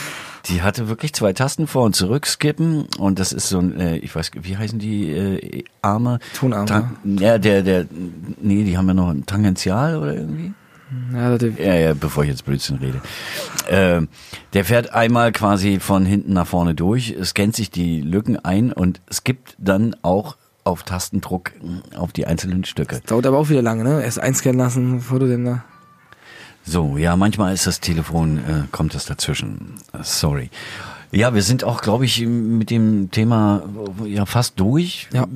Die 0.51 0.63
hatte 0.63 0.89
wirklich 0.89 1.13
zwei 1.13 1.33
Tasten 1.33 1.67
vor 1.67 1.85
und 1.85 1.95
zurück 1.95 2.27
skippen 2.27 2.87
und 2.99 3.19
das 3.19 3.33
ist 3.33 3.49
so 3.49 3.59
ein, 3.59 3.79
äh, 3.79 3.97
ich 3.99 4.15
weiß, 4.15 4.33
wie 4.43 4.57
heißen 4.57 4.79
die 4.79 5.11
äh, 5.11 5.65
Arme? 5.81 6.19
Tonarme. 6.35 6.91
Ja, 7.05 7.39
der, 7.39 7.63
der, 7.63 7.87
nee, 8.41 8.65
die 8.65 8.77
haben 8.77 8.89
ja 8.89 8.95
noch 8.95 9.11
ein 9.11 9.27
Tangential 9.27 9.97
oder 9.97 10.15
irgendwie. 10.15 10.53
Ja, 11.13 11.37
ja, 11.37 11.75
ja, 11.75 11.95
bevor 11.95 12.25
ich 12.25 12.31
jetzt 12.31 12.45
Blödsinn 12.45 12.79
rede. 12.79 13.01
Äh, 13.69 14.07
der 14.55 14.65
fährt 14.65 14.93
einmal 14.93 15.31
quasi 15.31 15.79
von 15.79 16.05
hinten 16.05 16.33
nach 16.33 16.49
vorne 16.49 16.75
durch, 16.75 17.15
scannt 17.23 17.55
sich 17.55 17.71
die 17.71 18.01
Lücken 18.01 18.37
ein 18.37 18.73
und 18.73 19.01
skippt 19.13 19.55
dann 19.59 19.95
auch 20.03 20.37
auf 20.65 20.83
Tastendruck 20.83 21.53
auf 21.97 22.13
die 22.13 22.27
einzelnen 22.27 22.65
Stücke. 22.65 22.97
Das 22.97 23.05
dauert 23.05 23.27
aber 23.27 23.39
auch 23.39 23.49
wieder 23.49 23.63
lange, 23.63 23.85
ne? 23.85 24.03
Erst 24.03 24.19
einscannen 24.19 24.59
lassen, 24.59 24.97
bevor 24.97 25.21
du 25.21 25.29
denn 25.29 25.45
da. 25.45 25.65
So, 26.65 26.97
ja, 26.97 27.17
manchmal 27.17 27.55
ist 27.55 27.67
das 27.67 27.81
Telefon, 27.81 28.39
äh, 28.39 28.63
kommt 28.71 28.95
das 28.95 29.07
dazwischen. 29.07 29.75
Sorry. 30.03 30.51
Ja, 31.13 31.35
wir 31.35 31.43
sind 31.43 31.65
auch, 31.65 31.81
glaube 31.81 32.05
ich, 32.05 32.21
mit 32.25 32.71
dem 32.71 33.11
Thema 33.11 33.65
ja 34.05 34.27
fast 34.27 34.61
durch. 34.61 35.09
Ja. 35.13 35.27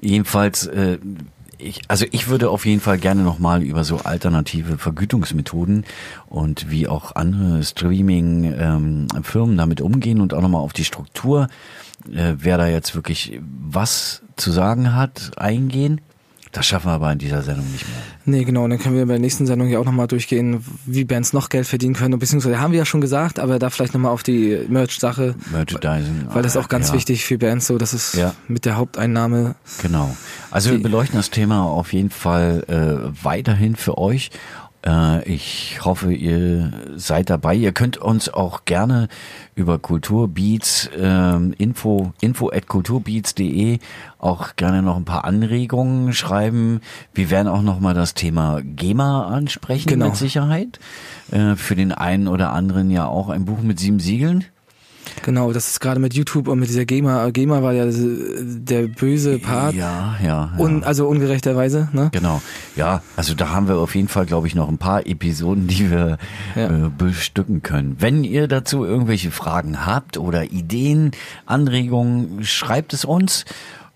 Jedenfalls, 0.00 0.66
äh, 0.66 0.98
ich, 1.56 1.80
also 1.88 2.04
ich 2.10 2.28
würde 2.28 2.50
auf 2.50 2.66
jeden 2.66 2.80
Fall 2.80 2.98
gerne 2.98 3.22
nochmal 3.22 3.62
über 3.62 3.84
so 3.84 3.98
alternative 3.98 4.76
Vergütungsmethoden 4.76 5.84
und 6.28 6.70
wie 6.70 6.88
auch 6.88 7.14
andere 7.14 7.62
Streaming-Firmen 7.62 9.08
ähm, 9.52 9.56
damit 9.56 9.80
umgehen 9.80 10.20
und 10.20 10.34
auch 10.34 10.42
nochmal 10.42 10.60
auf 10.60 10.74
die 10.74 10.84
Struktur, 10.84 11.48
äh, 12.12 12.34
wer 12.36 12.58
da 12.58 12.66
jetzt 12.66 12.94
wirklich 12.94 13.40
was 13.40 14.22
zu 14.36 14.50
sagen 14.50 14.94
hat, 14.94 15.32
eingehen. 15.38 16.02
Das 16.54 16.66
schaffen 16.66 16.86
wir 16.86 16.92
aber 16.92 17.10
in 17.10 17.18
dieser 17.18 17.42
Sendung 17.42 17.68
nicht 17.72 17.84
mehr. 17.88 17.98
Nee, 18.26 18.44
genau. 18.44 18.62
Und 18.62 18.70
dann 18.70 18.78
können 18.78 18.94
wir 18.94 19.04
bei 19.06 19.14
der 19.14 19.20
nächsten 19.20 19.44
Sendung 19.44 19.68
ja 19.68 19.80
auch 19.80 19.84
nochmal 19.84 20.06
durchgehen, 20.06 20.64
wie 20.86 21.04
Bands 21.04 21.32
noch 21.32 21.48
Geld 21.48 21.66
verdienen 21.66 21.94
können. 21.94 22.16
Beziehungsweise 22.16 22.60
haben 22.60 22.70
wir 22.70 22.78
ja 22.78 22.84
schon 22.84 23.00
gesagt, 23.00 23.40
aber 23.40 23.58
da 23.58 23.70
vielleicht 23.70 23.92
nochmal 23.92 24.12
auf 24.12 24.22
die 24.22 24.60
Merch-Sache. 24.68 25.34
Merchandising. 25.50 26.28
Weil 26.28 26.44
das 26.44 26.56
auch 26.56 26.68
ganz 26.68 26.88
ja. 26.88 26.94
wichtig 26.94 27.24
für 27.24 27.38
Bands 27.38 27.66
so, 27.66 27.76
dass 27.76 27.92
es 27.92 28.12
ja. 28.12 28.34
mit 28.46 28.66
der 28.66 28.76
Haupteinnahme. 28.76 29.56
Genau. 29.82 30.16
Also 30.52 30.70
wir 30.70 30.80
beleuchten 30.80 31.16
das 31.16 31.30
Thema 31.30 31.64
auf 31.64 31.92
jeden 31.92 32.10
Fall 32.10 32.62
äh, 32.68 33.24
weiterhin 33.24 33.74
für 33.74 33.98
euch 33.98 34.30
ich 35.24 35.80
hoffe, 35.82 36.12
ihr 36.12 36.72
seid 36.96 37.30
dabei. 37.30 37.54
Ihr 37.54 37.72
könnt 37.72 37.96
uns 37.96 38.28
auch 38.28 38.64
gerne 38.66 39.08
über 39.54 39.78
Kulturbeats, 39.78 40.88
äh, 40.88 41.36
info, 41.56 42.12
info 42.20 42.50
at 42.50 42.66
kulturbeats.de 42.66 43.78
auch 44.18 44.56
gerne 44.56 44.82
noch 44.82 44.96
ein 44.96 45.04
paar 45.04 45.24
Anregungen 45.24 46.12
schreiben. 46.12 46.80
Wir 47.12 47.30
werden 47.30 47.48
auch 47.48 47.62
noch 47.62 47.80
mal 47.80 47.94
das 47.94 48.14
Thema 48.14 48.60
GEMA 48.62 49.26
ansprechen 49.26 49.88
genau. 49.88 50.06
mit 50.06 50.16
Sicherheit. 50.16 50.80
Äh, 51.30 51.56
für 51.56 51.76
den 51.76 51.92
einen 51.92 52.28
oder 52.28 52.52
anderen 52.52 52.90
ja 52.90 53.06
auch 53.06 53.28
ein 53.28 53.44
Buch 53.44 53.60
mit 53.60 53.78
sieben 53.78 54.00
Siegeln. 54.00 54.44
Genau, 55.22 55.52
das 55.52 55.68
ist 55.68 55.80
gerade 55.80 56.00
mit 56.00 56.14
YouTube 56.14 56.48
und 56.48 56.58
mit 56.58 56.68
dieser 56.68 56.84
GEMA. 56.84 57.30
GEMA 57.30 57.62
war 57.62 57.72
ja 57.72 57.86
der 57.86 58.88
böse 58.88 59.38
Part. 59.38 59.74
Ja, 59.74 60.16
ja. 60.22 60.52
ja. 60.56 60.58
Un, 60.58 60.84
also 60.84 61.06
ungerechterweise, 61.06 61.88
ne? 61.92 62.10
Genau. 62.12 62.42
Ja, 62.76 63.02
also 63.16 63.34
da 63.34 63.50
haben 63.50 63.68
wir 63.68 63.76
auf 63.76 63.94
jeden 63.94 64.08
Fall, 64.08 64.26
glaube 64.26 64.46
ich, 64.46 64.54
noch 64.54 64.68
ein 64.68 64.78
paar 64.78 65.06
Episoden, 65.06 65.66
die 65.66 65.90
wir 65.90 66.18
ja. 66.54 66.86
äh, 66.86 66.90
bestücken 66.96 67.62
können. 67.62 67.96
Wenn 68.00 68.24
ihr 68.24 68.48
dazu 68.48 68.84
irgendwelche 68.84 69.30
Fragen 69.30 69.86
habt 69.86 70.18
oder 70.18 70.44
Ideen, 70.44 71.12
Anregungen, 71.46 72.44
schreibt 72.44 72.92
es 72.92 73.04
uns. 73.04 73.44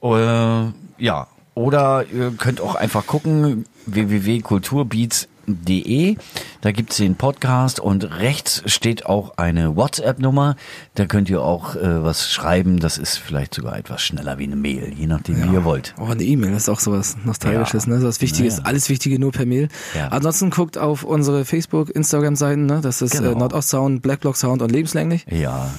Äh, 0.02 0.64
ja, 0.98 1.26
oder 1.54 2.04
ihr 2.12 2.32
könnt 2.38 2.60
auch 2.60 2.76
einfach 2.76 3.06
gucken, 3.06 3.64
www.kulturbeats 3.86 5.28
De. 5.48 6.16
Da 6.60 6.72
gibt's 6.72 6.96
den 6.96 7.16
Podcast 7.16 7.80
und 7.80 8.18
rechts 8.18 8.62
steht 8.66 9.06
auch 9.06 9.36
eine 9.36 9.76
WhatsApp-Nummer. 9.76 10.56
Da 10.94 11.06
könnt 11.06 11.30
ihr 11.30 11.42
auch 11.42 11.74
äh, 11.76 12.04
was 12.04 12.30
schreiben. 12.30 12.78
Das 12.78 12.98
ist 12.98 13.16
vielleicht 13.16 13.54
sogar 13.54 13.78
etwas 13.78 14.02
schneller 14.02 14.38
wie 14.38 14.44
eine 14.44 14.56
Mail, 14.56 14.92
je 14.96 15.06
nachdem, 15.06 15.38
ja. 15.38 15.48
wie 15.48 15.54
ihr 15.54 15.64
wollt. 15.64 15.94
Oh, 15.98 16.06
eine 16.06 16.22
E-Mail 16.22 16.54
ist 16.54 16.68
auch 16.68 16.80
sowas 16.80 17.16
Nostalgisches, 17.24 17.86
ja. 17.86 17.92
ne? 17.92 18.00
So 18.00 18.08
was 18.08 18.20
Wichtiges, 18.20 18.58
ja. 18.58 18.64
alles 18.64 18.88
Wichtige 18.88 19.18
nur 19.18 19.32
per 19.32 19.46
Mail. 19.46 19.68
Ansonsten 20.10 20.50
guckt 20.50 20.78
auf 20.78 21.04
unsere 21.04 21.44
Facebook, 21.44 21.90
Instagram-Seiten, 21.90 22.66
ne? 22.66 22.80
Das 22.82 23.02
ist 23.02 23.14
äh, 23.14 23.18
genau. 23.18 23.32
äh, 23.32 23.34
Nordost-Sound, 23.34 24.02
Blackblock 24.02 24.36
Sound 24.36 24.62
und 24.62 24.70
Lebenslänglich. 24.70 25.26
Ja. 25.30 25.70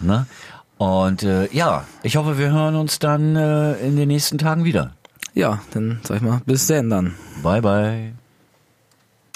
Ne? 0.00 0.26
Und 0.78 1.22
äh, 1.22 1.48
ja, 1.52 1.84
ich 2.02 2.16
hoffe, 2.16 2.38
wir 2.38 2.50
hören 2.50 2.74
uns 2.74 2.98
dann 2.98 3.36
äh, 3.36 3.74
in 3.76 3.96
den 3.96 4.08
nächsten 4.08 4.38
Tagen 4.38 4.64
wieder. 4.64 4.92
Ja, 5.34 5.60
dann 5.72 6.00
sag 6.02 6.16
ich 6.16 6.22
mal, 6.22 6.40
bis 6.46 6.66
denn 6.66 6.90
dann. 6.90 7.14
Bye, 7.42 7.62
bye. 7.62 8.25